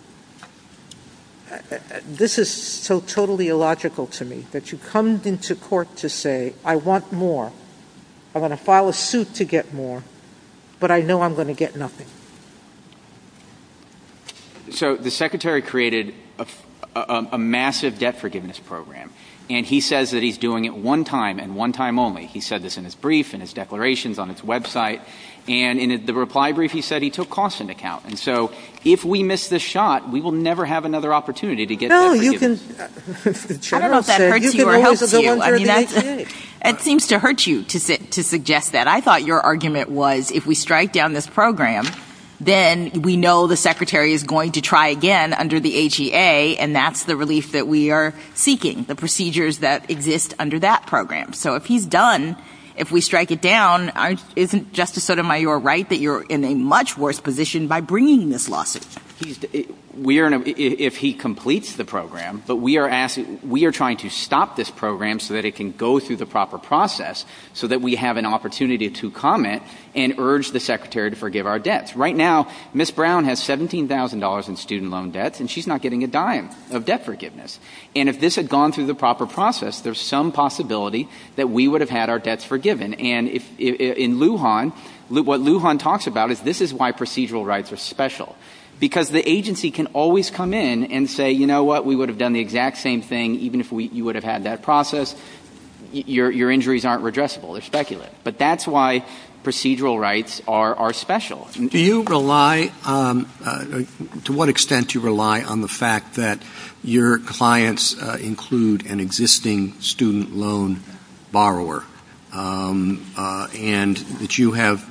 [1.50, 5.96] Uh, uh, uh, this is so totally illogical to me that you come into court
[5.96, 7.52] to say, I want more.
[8.34, 10.04] I'm going to file a suit to get more,
[10.78, 12.06] but I know I'm going to get nothing.
[14.72, 16.14] So the Secretary created
[16.94, 19.10] a massive debt forgiveness program.
[19.50, 22.26] And he says that he's doing it one time and one time only.
[22.26, 25.00] He said this in his brief, in his declarations, on his website.
[25.48, 28.04] And in the reply brief, he said he took costs into account.
[28.04, 28.52] And so
[28.84, 33.72] if we miss this shot, we will never have another opportunity to get debt forgiveness.
[33.72, 36.26] I don't know if that hurts you or helps you.
[36.64, 37.80] It seems to hurt you to
[38.22, 38.86] suggest that.
[38.86, 41.86] I thought your argument was if we strike down this program,
[42.40, 47.04] then we know the Secretary is going to try again under the HEA, and that's
[47.04, 51.32] the relief that we are seeking, the procedures that exist under that program.
[51.32, 52.36] So if he's done,
[52.76, 53.90] if we strike it down,
[54.36, 58.86] isn't Justice Sotomayor right that you're in a much worse position by bringing this lawsuit?
[59.20, 65.44] If he completes the program, but we are trying to stop this program so that
[65.44, 69.64] it can go through the proper process so that we have an opportunity to comment
[69.96, 71.96] and urge the Secretary to forgive our debts.
[71.96, 72.92] Right now, Ms.
[72.92, 77.04] Brown has $17,000 in student loan debts, and she's not getting a dime of debt
[77.04, 77.58] forgiveness.
[77.96, 81.80] And if this had gone through the proper process, there's some possibility that we would
[81.80, 82.94] have had our debts forgiven.
[82.94, 84.72] And in Lujan,
[85.08, 88.36] what Lujan talks about is this is why procedural rights are special.
[88.80, 92.18] Because the agency can always come in and say, you know what, we would have
[92.18, 95.14] done the exact same thing even if you would have had that process.
[95.92, 97.54] your injuries aren't redressable.
[97.54, 98.14] They're speculative.
[98.22, 99.04] But that's why
[99.42, 101.48] procedural rights are special.
[101.54, 103.64] Do you rely, um, uh,
[104.24, 106.40] to what extent do you rely on the fact that
[106.84, 110.82] your clients uh, include an existing student loan
[111.32, 111.84] borrower
[112.30, 114.86] Um, uh, and that you have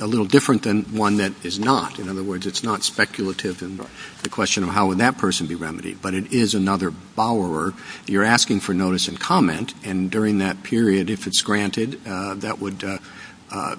[0.00, 1.98] a little different than one that is not?
[1.98, 3.80] In other words, it's not speculative in
[4.22, 7.74] the question of how would that person be remedied, but it is another borrower.
[8.06, 12.60] You're asking for notice and comment, and during that period, if it's granted, uh, that
[12.60, 13.76] would uh,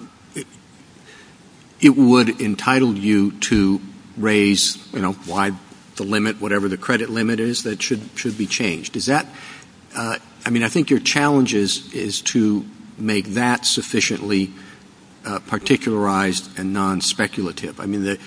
[1.80, 3.80] it would entitle you to
[4.18, 5.53] raise, you know, why
[5.95, 8.95] the limit, whatever the credit limit is, that should be changed.
[8.95, 9.28] Is that,
[9.95, 12.66] I mean, I think your challenge is to
[12.98, 14.52] make that sufficiently
[15.26, 17.80] uh, particularized and non-speculative.
[17.80, 18.18] I mean,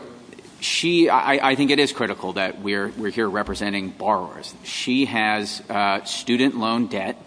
[0.59, 4.53] she, I think it is critical that we're here representing borrowers.
[4.63, 7.17] She has uh, student loan debt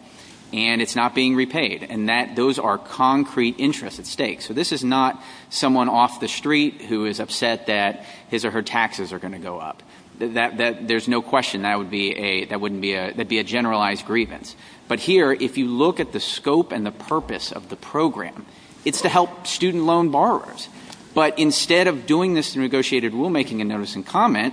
[0.52, 1.84] and it's not being repaid.
[1.84, 4.42] And those are concrete interests at stake.
[4.42, 8.62] So this is not someone off the street who is upset that his or her
[8.62, 9.82] taxes are going to go up.
[10.20, 14.54] There's no question that would be a that wouldn't be a be a generalized grievance.
[14.86, 18.44] But here, if you look at the scope and the purpose of the program,
[18.84, 20.68] it's to help student loan borrowers.
[21.14, 24.52] But instead of doing this negotiated rulemaking and notice and comment,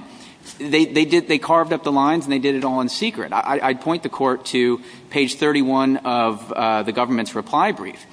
[0.57, 3.33] they did they carved up the lines and they did it all in secret.
[3.33, 8.05] I'd point the court to page 31 of uh, the government's reply brief.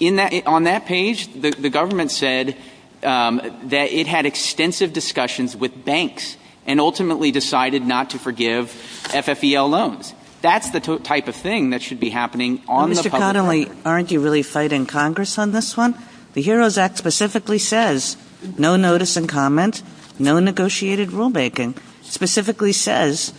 [0.00, 2.56] in that On that page, the government said
[3.04, 6.36] um, that it had extensive discussions with banks
[6.66, 8.70] and ultimately decided not to forgive
[9.04, 10.14] FFEL loans.
[10.42, 13.16] That's the type of thing that should be happening on the public record.
[13.16, 13.18] Mr.
[13.18, 15.94] Connolly, aren't you really fighting Congress on this one?
[16.34, 18.16] The HEROES Act specifically says
[18.58, 19.82] no notice and comment,
[20.18, 21.76] no negotiated rulemaking.
[21.76, 23.32] It specifically says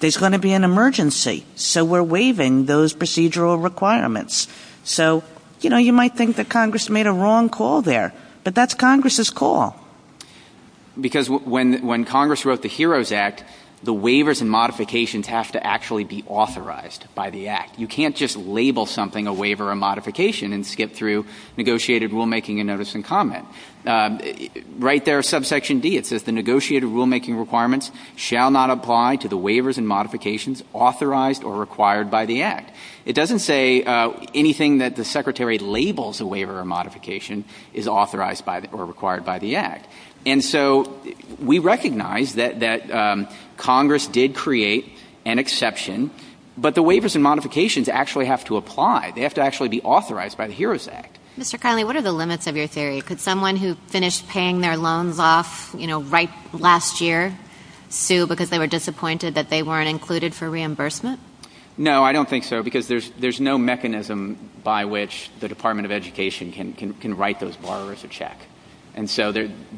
[0.00, 1.44] there's going to be an emergency.
[1.56, 4.46] So we're waiving those procedural requirements.
[4.84, 5.24] So,
[5.60, 8.14] you know, you might think that Congress made a wrong call there.
[8.44, 9.78] But that's Congress's call.
[11.00, 13.44] Because when Congress wrote the HEROES Act,
[13.82, 17.78] the waivers and modifications have to actually be authorized by the Act.
[17.78, 21.26] You can't just label something a waiver or modification and skip through
[21.56, 23.46] negotiated rulemaking and notice and comment.
[23.86, 24.20] Um,
[24.78, 29.38] right there, subsection D, it says the negotiated rulemaking requirements shall not apply to the
[29.38, 32.74] waivers and modifications authorized or required by the Act.
[33.04, 38.44] It doesn't say uh, anything that the Secretary labels a waiver or modification is authorized
[38.44, 39.88] by or required by the Act.
[40.26, 41.00] And so
[41.40, 44.92] we recognize that um, Congress did create
[45.24, 46.10] an exception,
[46.56, 49.12] but the waivers and modifications actually have to apply.
[49.14, 51.18] They have to actually be authorized by the HEROES Act.
[51.38, 51.60] Mr.
[51.60, 53.00] Connolly, what are the limits of your theory?
[53.00, 57.38] Could someone who finished paying their loans off, you know, right last year
[57.90, 61.20] sue because they were disappointed that they weren't included for reimbursement?
[61.76, 66.50] No, I don't think so, because there's no mechanism by which the Department of Education
[66.52, 68.36] can write those borrowers a check.
[68.98, 69.30] And so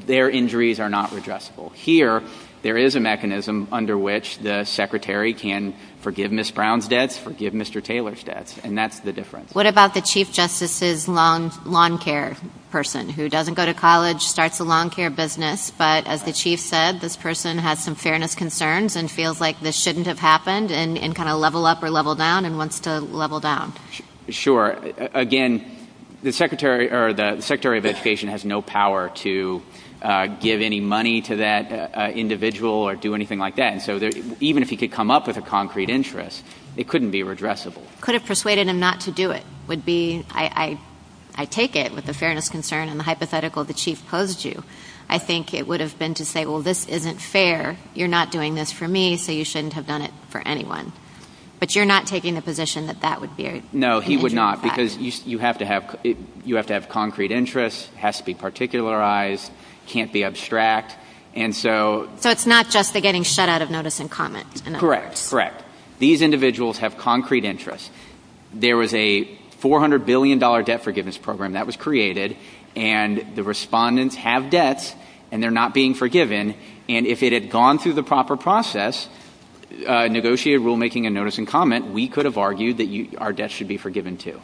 [0.07, 1.75] their injuries are not redressable.
[1.75, 2.23] Here,
[2.62, 6.53] there is a mechanism under which the Secretary can forgive Ms.
[6.53, 7.85] Brown's debts, forgive Mr.
[7.85, 9.55] Taylor's debts, and that's the difference.
[9.55, 12.35] What about the Chief Justice's lawn care
[12.71, 16.59] person who doesn't go to college, starts a lawn care business, but as the Chief
[16.59, 21.14] said, this person has some fairness concerns and feels like this shouldn't have happened and
[21.14, 23.75] kind of level up or level down and wants to level down?
[24.31, 24.79] Sure.
[25.12, 25.71] Again,
[26.23, 26.89] the Secretary
[27.79, 29.62] of Education has no power to
[30.03, 33.73] uh, give any money to that uh, uh, individual or do anything like that.
[33.73, 33.99] And so
[34.41, 36.43] even if he could come up with a concrete interest,
[36.77, 37.83] it couldn't be redressable.
[38.01, 40.79] Could have persuaded him not to do it would be, I
[41.51, 44.64] take it, with the fairness concern and the hypothetical the Chief posed you.
[45.09, 47.77] I think it would have been to say, well, this isn't fair.
[47.95, 50.93] You're not doing this for me, so you shouldn't have done it for anyone.
[51.61, 53.69] But you're not taking the position that that would be an injury.
[53.73, 59.53] No, he would not, because you have to have concrete interests, has to be particularized,
[59.87, 60.97] can't be abstract.
[61.35, 62.09] And so...
[62.17, 64.63] So it's not just the getting shut out of notice and comment?
[64.79, 65.63] Correct, correct.
[65.99, 67.91] These individuals have concrete interests.
[68.55, 69.27] There was a
[69.61, 72.39] $400 billion debt forgiveness program that was created,
[72.75, 74.95] and the respondents have debts,
[75.31, 76.55] and they're not being forgiven.
[76.89, 79.09] And if it had gone through the proper process,
[79.87, 83.68] Uh, negotiated rulemaking and notice and comment, we could have argued that our debt should
[83.68, 84.43] be forgiven too.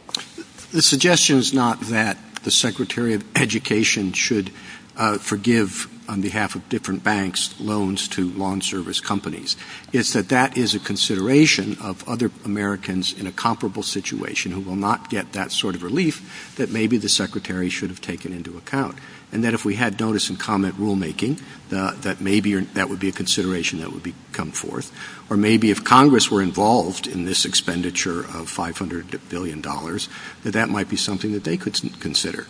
[0.71, 4.51] The suggestion is not that the Secretary of Education should
[4.95, 9.57] uh, forgive, on behalf of different banks, loans to lawn service companies.
[9.91, 14.77] It's that that is a consideration of other Americans in a comparable situation who will
[14.77, 18.97] not get that sort of relief that maybe the Secretary should have taken into account.
[19.31, 23.11] And that if we had notice and comment rulemaking, that maybe that would be a
[23.11, 24.91] consideration that would come forth.
[25.29, 30.87] Or maybe if Congress were involved in this expenditure of $500 billion, that that might
[30.87, 32.47] be something that they could consider.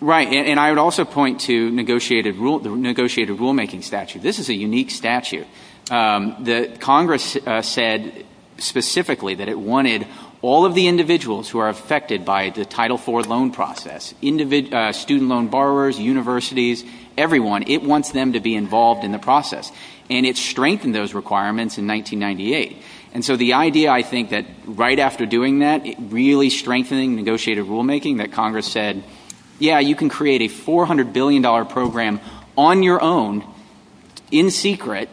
[0.00, 0.28] Right.
[0.28, 4.22] And I would also point to the negotiated rulemaking statute.
[4.22, 5.46] This is a unique statute.
[5.90, 8.24] Um, the Congress uh, said
[8.58, 10.06] specifically that it wanted
[10.40, 15.28] all of the individuals who are affected by the Title IV loan process, uh, student
[15.28, 16.84] loan borrowers, universities,
[17.16, 19.72] everyone, it wants them to be involved in the process.
[20.08, 22.82] And it strengthened those requirements in 1998.
[23.12, 28.18] And so the idea, I think, that right after doing that, really strengthening negotiated rulemaking,
[28.18, 29.02] that Congress said,
[29.58, 32.20] yeah, you can create a $400 billion program
[32.56, 33.44] on your own,
[34.30, 35.08] in secret,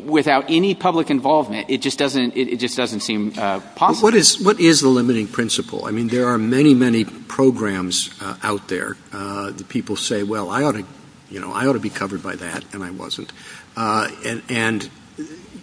[0.00, 4.10] without any public involvement, it just doesn't seem uh, possible.
[4.10, 5.84] What is the limiting principle?
[5.84, 10.50] I mean, there are many, many programs uh, out there uh, that people say, well,
[10.50, 13.32] I ought to be covered by that, and I wasn't.
[13.76, 14.90] And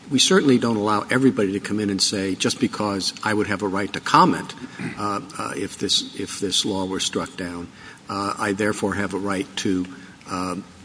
[0.09, 3.61] we certainly don't allow everybody to come in and say, just because I would have
[3.61, 4.53] a right to comment
[5.55, 7.67] if this law were struck down,
[8.09, 9.85] I therefore have a right to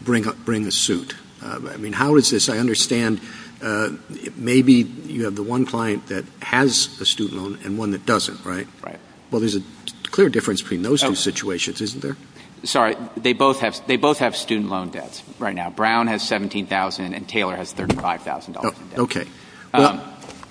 [0.03, 1.15] bring a suit.
[1.45, 2.49] Uh, I mean, how is this?
[2.49, 3.21] I understand
[3.61, 3.91] uh,
[4.35, 8.43] maybe you have the one client that has a student loan and one that doesn't,
[8.43, 8.67] right?
[8.83, 8.99] Right.
[9.31, 9.61] Well, there's a
[10.11, 11.13] clear difference between those two oh.
[11.13, 12.17] situations, isn't there?
[12.63, 12.95] Sorry.
[13.15, 15.69] They both have student loan debts right now.
[15.69, 18.97] Brown has 17,000 and Taylor has $35,000.
[18.97, 19.27] Okay.
[19.73, 20.01] Um,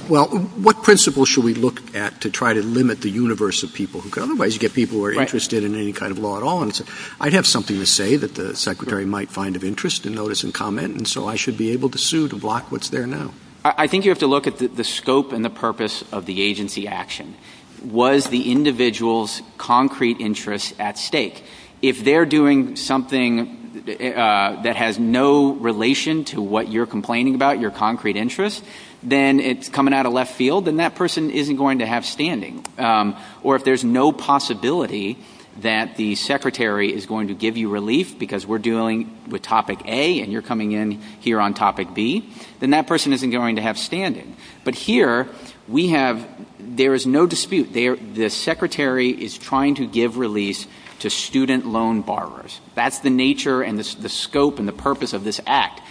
[0.09, 4.03] Well, what principle should we look at to try to limit the universe of people?
[4.03, 4.23] Who could?
[4.23, 6.63] Otherwise, you get people who are interested in any kind of law at all.
[6.63, 6.79] And
[7.21, 10.53] I'd have something to say that the Secretary might find of interest in notice and
[10.53, 13.33] comment, and so I should be able to sue to block what's there now.
[13.65, 16.87] I think you have to look at the scope and the purpose of the agency
[16.87, 17.35] action.
[17.83, 21.45] Was the individual's concrete interest at stake?
[21.81, 27.71] If they're doing something uh, that has no relation to what you're complaining about, your
[27.71, 28.63] concrete interest,
[29.05, 32.65] then it's coming out of left field, then that person isn't going to have standing.
[32.79, 35.19] Um, or if there's no possibility
[35.61, 40.21] that the Secretary is going to give you relief because we're dealing with Topic A
[40.21, 42.29] and you're coming in here on Topic B,
[42.59, 44.37] then that person isn't going to have standing.
[44.65, 45.29] But here,
[45.69, 46.27] we have
[46.59, 47.73] there is no dispute.
[47.73, 50.67] The Secretary is trying to give release
[51.01, 52.61] to student loan borrowers.
[52.75, 55.83] That's the nature and the scope and the purpose of this act.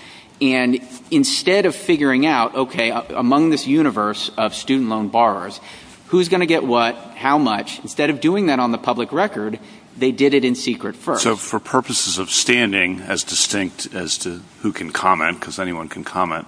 [0.52, 5.62] And instead of figuring out, okay, among this universe of student loan borrowers,
[6.08, 9.58] who's going to get what, how much, instead of doing that on the public record,
[9.96, 11.24] they did it in secret first.
[11.24, 16.04] So for purposes of standing, as distinct as to who can comment, because anyone can
[16.04, 16.48] comment,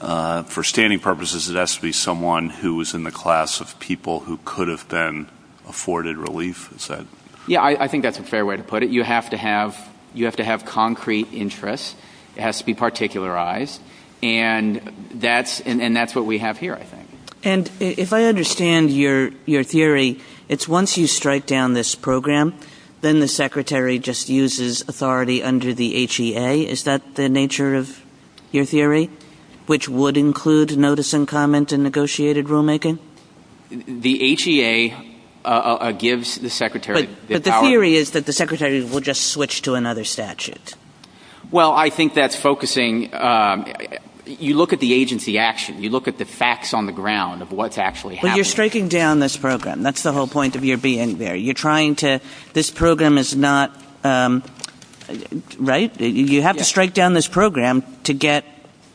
[0.00, 3.78] uh, for standing purposes, it has to be someone who was in the class of
[3.78, 5.28] people who could have been
[5.68, 6.72] afforded relief?
[7.46, 8.90] Yeah, I think that's a fair way to put it.
[8.90, 11.96] You have to have concrete interest.
[12.40, 13.82] It has to be particularized.
[14.22, 14.80] And
[15.12, 15.60] that's
[16.14, 17.06] what we have here, I think.
[17.44, 22.54] And if I understand your theory, it's once you strike down this program,
[23.02, 26.66] then the Secretary just uses authority under the HEA.
[26.66, 28.00] Is that the nature of
[28.52, 29.10] your theory,
[29.66, 32.98] which would include notice and comment and negotiated rulemaking?
[33.68, 34.92] The HEA
[35.44, 37.16] uh, uh, uh, gives the Secretary the power.
[37.28, 40.74] But the theory is that the Secretary will just switch to another statute.
[41.50, 43.12] Well, I think that's focusing.
[43.14, 43.66] Um,
[44.26, 45.82] you look at the agency action.
[45.82, 48.32] You look at the facts on the ground of what's actually happening.
[48.32, 49.82] But you're striking down this program.
[49.82, 51.34] That's the whole point of your being there.
[51.34, 52.20] You're trying to–
[52.52, 54.44] this program is not um,–
[55.58, 55.98] right?
[56.00, 58.44] You have to strike down this program to get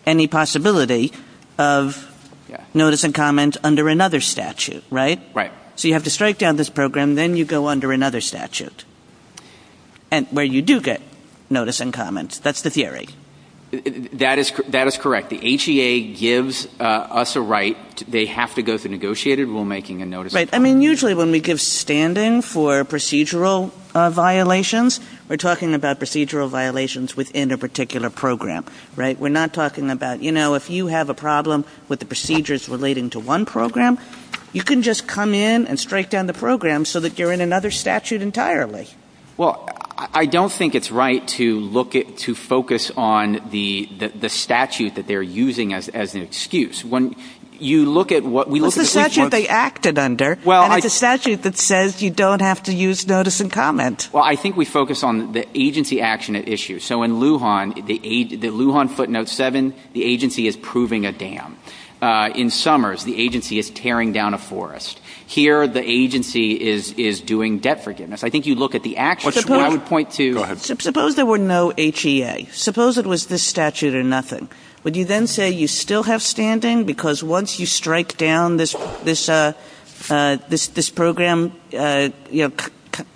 [0.05, 1.11] any possibility
[1.57, 2.11] of
[2.73, 5.19] notice and comment under another statute, right?
[5.33, 5.51] Right.
[5.75, 8.85] So you have to strike down this program, then you go under another statute,
[10.11, 11.01] And where you do get
[11.49, 12.39] notice and comment.
[12.43, 13.07] That's the theory.
[14.13, 15.29] That is correct.
[15.29, 17.77] The HEA gives uh, us a right.
[18.07, 20.33] They have to go through negotiated rulemaking and notice.
[20.33, 20.49] Right.
[20.53, 26.47] I mean, usually when we give standing for procedural uh, violations, we're talking about procedural
[26.47, 28.65] violations within a particular program,
[28.95, 29.19] right?
[29.19, 33.09] We're not talking about, you know, if you have a problem with the procedures relating
[33.11, 33.97] to one program,
[34.53, 37.71] you can just come in and strike down the program so that you're in another
[37.71, 38.87] statute entirely.
[39.37, 39.67] Well,
[39.97, 43.85] I don't think it's right to look at to focus on the
[44.15, 46.83] the statute that they're using as as an excuse.
[46.83, 47.15] When
[47.59, 50.85] you look at what we look at the statute they acted under, well, and it's
[50.85, 54.09] a statute that says you don't have to use notice and comment.
[54.11, 56.79] Well, I think we focus on the agency action at issue.
[56.79, 61.57] So in Lujan, the the Lujan footnote seven, the agency is proving a dam.
[62.01, 64.99] Uh, in Summers, the agency is tearing down a forest.
[65.27, 68.23] Here, the agency is is doing debt forgiveness.
[68.23, 69.33] I think you look at the action.
[69.51, 70.33] I would point to.
[70.35, 70.59] Go ahead.
[70.59, 72.47] Suppose there were no HEA.
[72.51, 74.49] Suppose it was this statute or nothing.
[74.83, 79.27] Would you then say you still have standing because once you strike down this this
[79.27, 79.53] uh,
[80.11, 82.53] uh, this this program, uh, you know,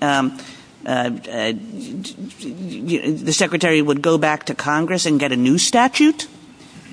[0.02, 0.40] um,
[0.86, 6.28] uh, uh, the secretary would go back to Congress and get a new statute?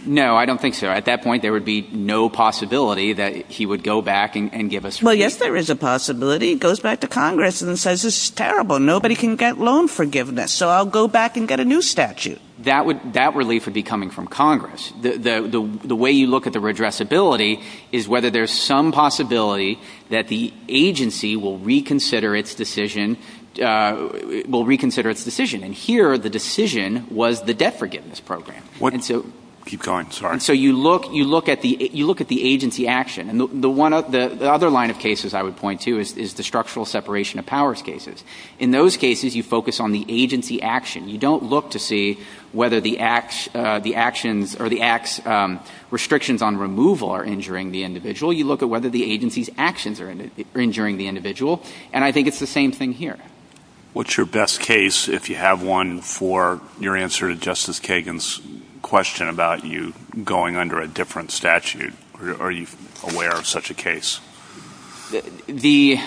[0.07, 0.89] No, I don't think so.
[0.89, 4.71] At that point, there would be no possibility that he would go back and, and
[4.71, 5.03] give us.
[5.03, 6.49] Well, yes, there is a possibility.
[6.51, 8.79] He goes back to Congress and says this is terrible.
[8.79, 12.41] Nobody can get loan forgiveness, so I'll go back and get a new statute.
[12.61, 14.93] That would that relief would be coming from Congress.
[15.03, 19.79] The the the, the way you look at the redressability is whether there's some possibility
[20.09, 23.19] that the agency will reconsider its decision
[23.61, 24.09] uh,
[24.49, 25.63] will reconsider its decision.
[25.63, 28.63] And here, the decision was the debt forgiveness program.
[29.67, 29.73] What?
[29.73, 30.11] And so keep going.
[30.11, 30.33] Sorry.
[30.33, 33.41] And so you look you look at the you look at the agency action, and
[33.41, 36.35] the, the one the, the other line of cases I would point to is, is
[36.35, 38.25] the structural separation of powers cases.
[38.59, 41.09] In those cases, you focus on the agency action.
[41.09, 42.19] You don't look to see
[42.53, 45.61] whether the act uh, the actions or the acts um,
[45.91, 48.33] restrictions on removal are injuring the individual.
[48.33, 50.14] You look at whether the agency's actions are
[50.55, 51.62] injuring the individual,
[51.93, 53.19] and I think it's the same thing here.
[53.93, 58.43] What's your best case, if you have one, for your answer to Justice Kagan's
[58.87, 61.93] question about you going under a different statute?
[62.39, 62.68] Are you
[63.03, 64.20] aware of such a case?
[65.49, 65.99] The,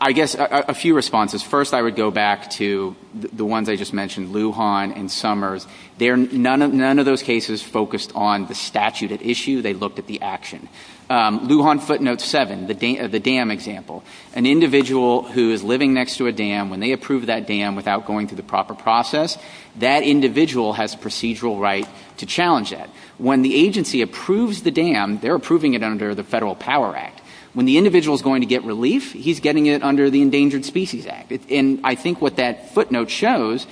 [0.00, 1.42] I guess, a, few responses.
[1.42, 5.66] First, I would go back to the, ones I just mentioned, Lujan and Summers.
[6.00, 9.60] None of those cases focused on the statute at issue.
[9.60, 10.70] They looked at the action.
[11.08, 14.02] Um, Lujan footnote 7, the, uh, the dam example.
[14.34, 18.06] An individual who is living next to a dam, when they approve that dam without
[18.06, 19.38] going through the proper process,
[19.76, 21.86] that individual has a procedural right
[22.16, 22.90] to challenge that.
[23.18, 27.20] When the agency approves the dam, they're approving it under the Federal Power Act.
[27.52, 31.06] When the individual is going to get relief, he's getting it under the Endangered Species
[31.06, 31.32] Act.
[31.50, 33.66] And I think what that footnote shows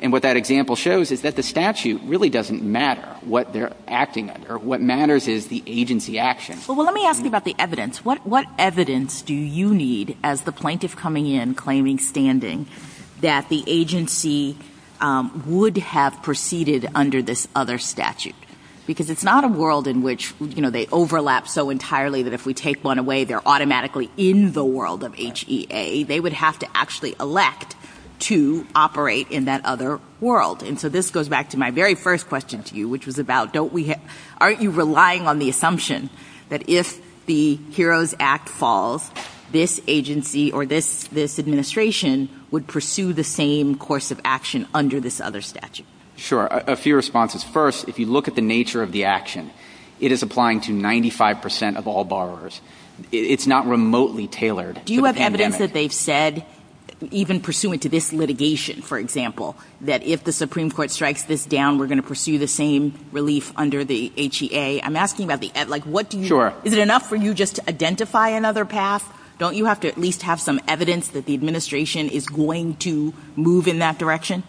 [0.00, 4.30] and what that example shows is that the statute really doesn't matter what they're acting
[4.30, 4.56] under.
[4.56, 6.58] What matters is the agency action.
[6.68, 8.04] Well, let me ask you about the evidence.
[8.04, 12.66] What, what evidence do you need as the plaintiff coming in claiming standing
[13.22, 14.56] that the agency
[15.00, 18.36] um, would have proceeded under this other statute?
[18.86, 22.46] Because it's not a world in which, you know, they overlap so entirely that if
[22.46, 26.04] we take one away, they're automatically in the world of HEA.
[26.04, 27.74] They would have to actually elect
[28.20, 30.62] to operate in that other world.
[30.62, 33.52] And so this goes back to my very first question to you, which was about
[33.52, 33.94] don't we
[34.38, 36.10] aren't you relying on the assumption
[36.48, 39.10] that if the HEROES Act falls,
[39.52, 45.20] this agency or this this administration would pursue the same course of action under this
[45.20, 45.86] other statute?
[46.16, 46.46] Sure.
[46.46, 47.44] A, a few responses.
[47.44, 49.50] First, if you look at the nature of the action,
[50.00, 52.60] it is applying to 95% of all borrowers.
[53.12, 54.84] It's not remotely tailored.
[54.84, 56.44] Do you have evidence that they've said
[57.10, 61.78] even pursuant to this litigation, for example, that if the Supreme Court strikes this down,
[61.78, 64.82] we're going to pursue the same relief under the HEA.
[64.82, 66.54] I'm asking about the, like, what do you, sure.
[66.64, 69.12] is it enough for you just to identify another path?
[69.38, 73.14] Don't you have to at least have some evidence that the administration is going to
[73.36, 74.42] move in that direction?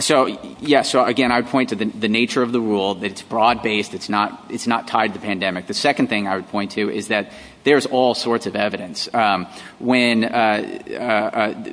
[0.00, 0.26] So,
[0.60, 3.92] yeah, so again, I would point to the, nature of the rule, that it's broad-based,
[3.92, 4.48] it's not,
[4.88, 5.66] tied to the pandemic.
[5.66, 7.30] The second thing I would point to is that
[7.64, 9.12] there's all sorts of evidence.
[9.14, 9.46] Um,
[9.82, 11.64] uh, uh, uh,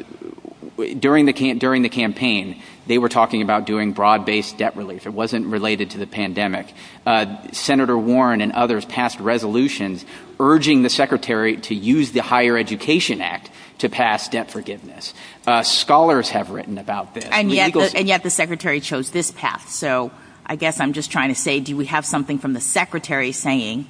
[1.00, 5.06] during the campaign, they were talking about doing broad-based debt relief.
[5.06, 6.74] It wasn't related to the pandemic.
[7.54, 10.04] Senator Warren and others passed resolutions
[10.42, 13.50] urging the secretary to use the Higher Education Act
[13.80, 15.14] to pass debt forgiveness.
[15.46, 17.26] Uh, scholars have written about this.
[17.32, 19.70] And yet, the, and yet the secretary chose this path.
[19.70, 20.12] So
[20.46, 23.88] I guess I'm just trying to say, do we have something from the secretary saying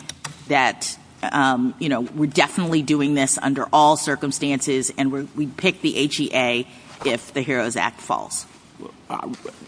[0.48, 5.92] that um, you know, we're definitely doing this under all circumstances, and we pick the
[5.92, 6.68] HEA
[7.06, 8.46] if the HEROES Act falls?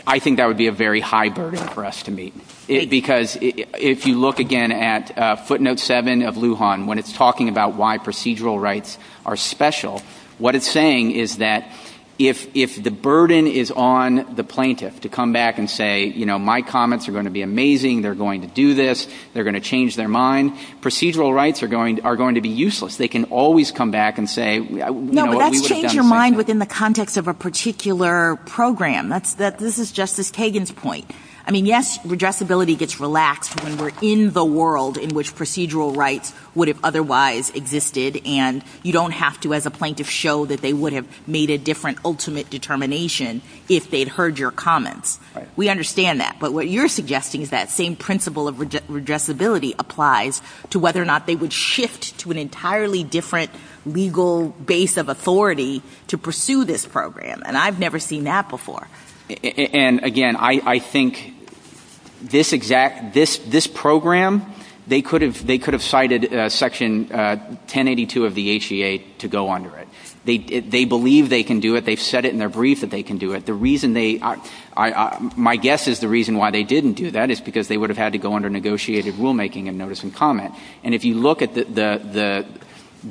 [0.08, 2.34] I think that would be a very high burden for us to meet.
[2.68, 7.74] Because if you look again at uh, footnote 7 of Lujan, when it's talking about
[7.74, 10.02] why procedural rights are special,
[10.38, 11.72] what it's saying is that
[12.20, 16.62] if the burden is on the plaintiff to come back and say, you know, my
[16.62, 19.96] comments are going to be amazing, they're going to do this, they're going to change
[19.96, 21.96] their mind, procedural rights are going
[22.36, 22.98] to be useless.
[22.98, 25.16] They can always come back and say, you know, we would have done the same
[25.16, 25.16] thing.
[25.16, 29.10] No, but that's change your mind within the context of a particular program.
[29.10, 31.10] This is Justice Kagan's point.
[31.46, 36.34] I mean, yes, redressability gets relaxed when we're in the world in which procedural rights
[36.54, 40.74] would have otherwise existed, and you don't have to, as a plaintiff, show that they
[40.74, 45.20] would have made a different ultimate determination if they'd heard your comments.
[45.56, 46.38] We understand that.
[46.40, 51.26] But what you're suggesting is that same principle of redressability applies to whether or not
[51.26, 53.52] they would shift to an entirely different
[53.86, 57.42] legal base of authority to pursue this program.
[57.46, 58.88] And I've never seen that before.
[59.74, 61.34] And, again, I think
[62.22, 64.46] this exact– this program,
[64.88, 69.88] they could have cited uh, Section uh, 1082 of the HEA to go under it.
[70.24, 71.86] They believe they can do it.
[71.86, 73.46] They've said it in their brief that they can do it.
[73.46, 74.18] The reason they–
[74.78, 77.98] my guess is the reason why they didn't do that is because they would have
[77.98, 80.54] had to go under negotiated rulemaking and notice and comment.
[80.84, 82.46] And if you look at the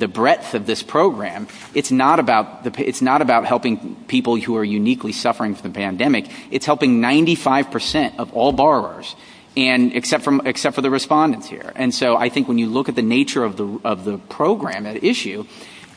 [0.07, 5.77] breadth of this program, it's not about helping people who are uniquely suffering from the
[5.77, 6.27] pandemic.
[6.49, 9.15] It's helping 95 percent of all borrowers,
[9.55, 11.73] except for the respondents here.
[11.75, 15.45] And so I think when you look at the nature of the program at issue,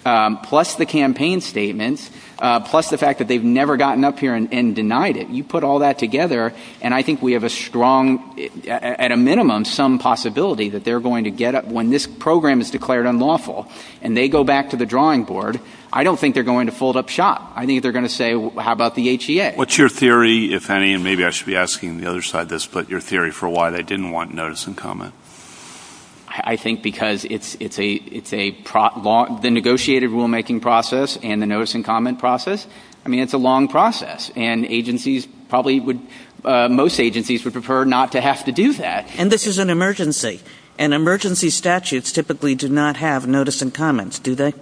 [0.05, 4.35] Um, plus the campaign statements, uh, plus the fact that they've never gotten up here
[4.35, 6.52] and denied it, you put all that together,
[6.82, 11.24] and I think we have a strong– at a minimum, some possibility that they're going
[11.24, 13.66] to get up– when this program is declared unlawful
[14.02, 15.59] and they go back to the drawing board,
[15.90, 17.52] I don't think they're going to fold up shop.
[17.56, 19.52] I think they're going to say, how about the HEA?
[19.55, 22.66] What's your theory, if any, and maybe I should be asking the other side this,
[22.66, 25.14] but your theory for why they didn't want notice and comment?
[26.36, 32.66] I think because it's a– the negotiated rulemaking process and the notice and comment process,
[33.06, 34.32] I mean, it's a long process.
[34.35, 36.01] And agencies probably would
[36.44, 39.09] uh,– most agencies would prefer not to have to do that.
[39.16, 40.40] And this is an emergency.
[40.77, 44.55] And emergency statutes typically do not have notice and comments, do they?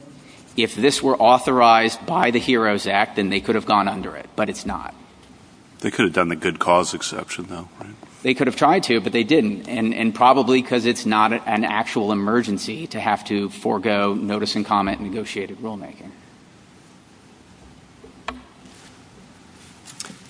[0.58, 4.28] If this were authorized by the HEROES Act, then they could have gone under it,
[4.36, 4.94] but it's not.
[5.80, 7.94] They could have done the good cause exception, though, right?
[8.22, 12.12] They could have tried to, but they didn't, and probably because it's not an actual
[12.12, 16.10] emergency to have to forego notice and comment negotiated rulemaking.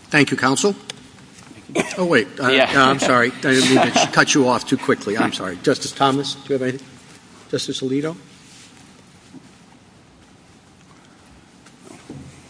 [0.08, 0.74] Thank you, counsel.
[1.96, 2.28] Oh, wait.
[2.38, 3.30] Uh, I'm sorry.
[3.30, 5.16] I didn't mean to cut you off too quickly.
[5.16, 5.56] I'm sorry.
[5.62, 6.86] Justice Thomas, do you have anything?
[7.50, 8.16] Justice Alito?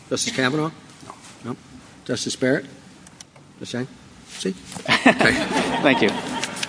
[0.08, 0.70] Justice Kavanaugh?
[1.06, 1.14] No.
[1.44, 1.56] No.
[2.04, 2.66] Justice Barrett?
[5.82, 6.08] Thank you.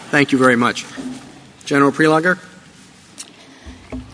[0.10, 0.86] Thank you very much.
[1.66, 2.40] General Prelogar?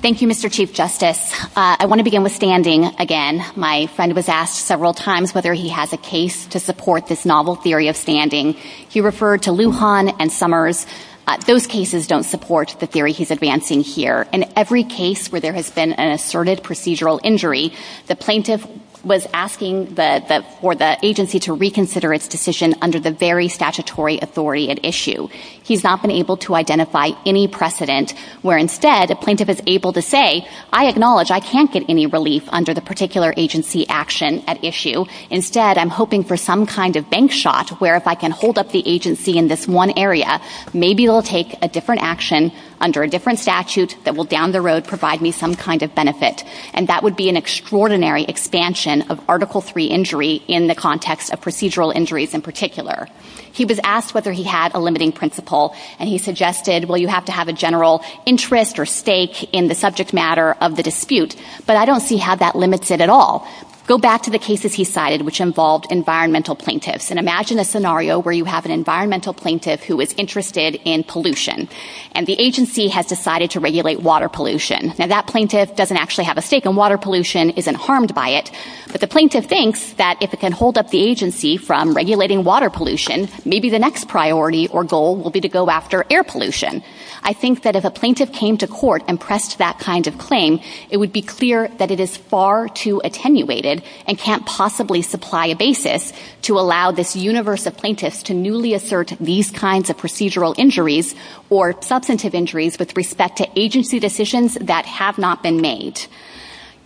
[0.02, 0.50] Thank you, Mr.
[0.50, 1.34] Chief Justice.
[1.58, 3.44] Uh, I want to begin with standing again.
[3.58, 7.56] My friend was asked several times whether he has a case to support this novel
[7.56, 8.54] theory of standing.
[8.54, 10.86] He referred to Lujan and Summers.
[11.28, 14.26] Uh, those cases don't support the theory he's advancing here.
[14.32, 17.74] In every case where there has been an asserted procedural injury,
[18.08, 18.66] the plaintiff
[19.04, 24.84] was asking for the agency to reconsider its decision under the very statutory authority at
[24.86, 25.28] issue.
[25.64, 30.02] He's not been able to identify any precedent where instead a plaintiff is able to
[30.02, 35.06] say, I acknowledge I can't get any relief under the particular agency action at issue.
[35.30, 38.72] Instead, I'm hoping for some kind of bank shot where if I can hold up
[38.72, 40.42] the agency in this one area,
[40.74, 44.86] maybe they'll take a different action under a different statute that will down the road
[44.86, 46.44] provide me some kind of benefit.
[46.74, 51.42] And that would be an extraordinary expansion of Article III injury in the context of
[51.42, 53.08] procedural injuries in particular.
[53.52, 57.26] He was asked whether he had a limiting principle, and he suggested, well, you have
[57.26, 61.36] to have a general interest or stake in the subject matter of the dispute.
[61.66, 63.48] But I don't see how that limits it at all.
[63.90, 67.10] Go back to the cases he cited, which involved environmental plaintiffs.
[67.10, 71.68] And imagine a scenario where you have an environmental plaintiff who is interested in pollution.
[72.12, 74.94] And the agency has decided to regulate water pollution.
[75.00, 78.52] Now, that plaintiff doesn't actually have a stake in water pollution, isn't harmed by it.
[78.92, 82.70] But the plaintiff thinks that if it can hold up the agency from regulating water
[82.70, 86.84] pollution, maybe the next priority or goal will be to go after air pollution.
[87.24, 90.60] I think that if a plaintiff came to court and pressed that kind of claim,
[90.90, 95.56] it would be clear that it is far too attenuated and can't possibly supply a
[95.56, 96.14] basis
[96.44, 101.16] to allow this universe of plaintiffs to newly assert these kinds of procedural injuries
[101.50, 106.00] or substantive injuries with respect to agency decisions that have not been made.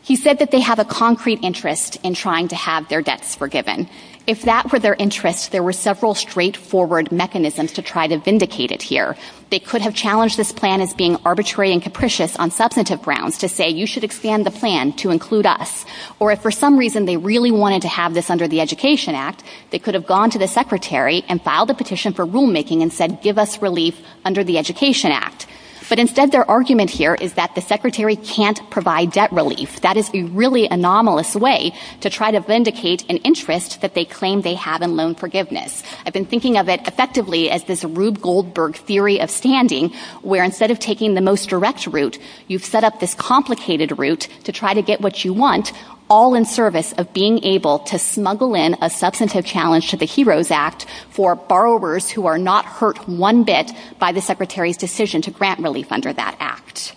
[0.04, 3.90] He said that they have a concrete interest in trying to have their debts forgiven.
[4.26, 8.82] If that were their interest, there were several straightforward mechanisms to try to vindicate it
[8.82, 9.18] here.
[9.50, 13.50] They could have challenged this plan as being arbitrary and capricious on substantive grounds to
[13.50, 15.84] say you should expand the plan to include us.
[16.20, 19.44] Or if for some reason they really wanted to have this under the Education Act,
[19.72, 23.22] they could have gone to the Secretary and filed a petition for rulemaking and said
[23.22, 25.48] give us relief under the Education Act.
[25.94, 29.82] But instead their argument here is that the Secretary can't provide debt relief.
[29.82, 31.72] That is a really anomalous way
[32.02, 35.84] to try to vindicate an interest that they claim they have in loan forgiveness.
[36.04, 39.94] I've been thinking of it effectively as this Rube Goldberg theory of standing,
[40.24, 42.18] where instead of taking the most direct route,
[42.48, 45.74] you've set up this complicated route to try to get what you want,
[46.14, 50.52] all in service of being able to smuggle in a substantive challenge to the HEROES
[50.52, 55.60] Act for borrowers who are not hurt one bit by the Secretary's decision to grant
[55.60, 56.96] relief under that act.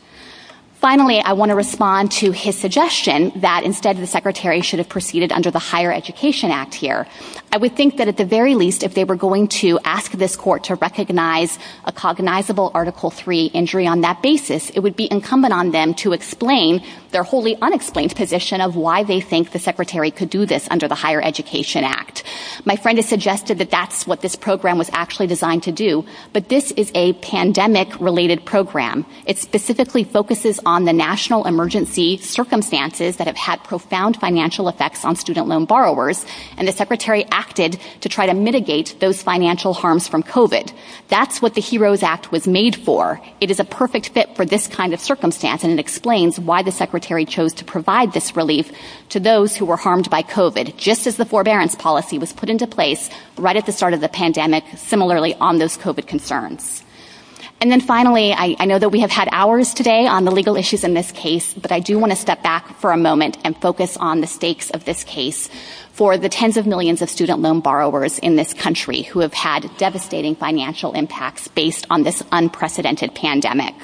[0.87, 5.33] Finally, I want to respond to his suggestion that instead the Secretary should have proceeded
[5.33, 7.09] under the Higher Education Act here.
[7.51, 10.37] I would think that at the very least, if they were going to ask this
[10.37, 15.53] court to recognize a cognizable Article III injury on that basis, it would be incumbent
[15.53, 20.31] on them to explain their wholly unexplained position of why they think the Secretary could
[20.31, 22.23] do this under the Higher Education Act.
[22.65, 26.49] My friend has suggested that that's what this program was actually designed to do, but
[26.49, 29.05] this is a pandemic-related program.
[29.25, 35.16] It specifically focuses on the national emergency circumstances that have had profound financial effects on
[35.16, 36.27] student loan borrowers,
[36.59, 40.70] and the Secretary acted to try to mitigate those financial harms from COVID.
[41.09, 43.23] That's what the HEROES Act was made for.
[43.40, 46.73] It is a perfect fit for this kind of circumstance, and it explains why the
[46.73, 48.70] Secretary chose to provide this relief
[49.09, 52.66] to those who were harmed by COVID, just as the forbearance policy was put into
[52.66, 53.09] place
[53.39, 56.82] right at the start of the pandemic, similarly on those COVID concerns.
[57.59, 60.85] And then finally, I know that we have had hours today on the legal issues
[60.85, 63.97] in this case, but I do want to step back for a moment and focus
[63.97, 65.49] on the stakes of this case
[65.93, 69.70] for the tens of millions of student loan borrowers in this country who have had
[69.78, 73.74] devastating financial impacts based on this unprecedented pandemic.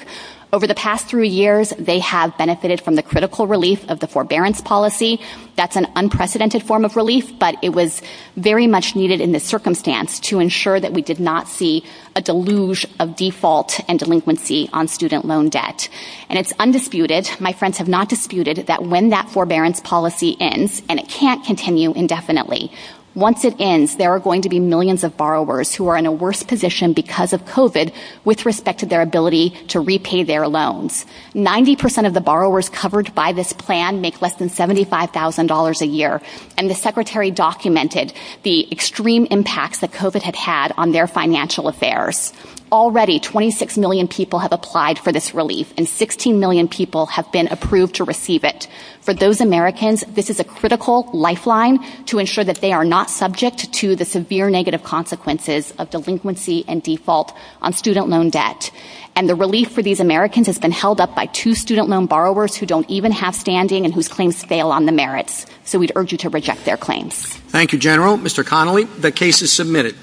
[0.53, 4.61] Over the past three years, they have benefited from the critical relief of the forbearance
[4.61, 5.19] policy.
[5.55, 8.03] That's an unprecedented form of relief, but it was
[8.35, 11.83] very much needed in this circumstance to ensure that we did not see
[12.15, 15.89] a deluge of default and delinquency on student loan debt.
[16.29, 20.99] And it's undisputed, my friends have not disputed, that when that forbearance policy ends, and
[20.99, 22.71] it can't continue indefinitely,
[23.15, 26.11] once it ends, there are going to be millions of borrowers who are in a
[26.11, 27.93] worse position because of COVID
[28.25, 31.05] with respect to their ability to repay their loans.
[31.35, 36.21] 90% of the borrowers covered by this plan make less than $75,000 a year,
[36.57, 42.33] and the Secretary documented the extreme impacts that COVID had had on their financial affairs.
[42.73, 47.47] Already, 26 million people have applied for this relief, and 16 million people have been
[47.49, 48.67] approved to receive it.
[49.01, 53.71] For those Americans, this is a critical lifeline to ensure that they are not subject
[53.73, 58.71] to the severe negative consequences of delinquency and default on student loan debt.
[59.15, 62.55] And the relief for these Americans has been held up by two student loan borrowers
[62.55, 65.45] who don't even have standing and whose claims fail on the merits.
[65.63, 67.23] So we'd urge you to reject their claims.
[67.53, 68.17] Thank you, General.
[68.17, 68.43] Mr.
[68.43, 69.95] Connolly, the case is submitted.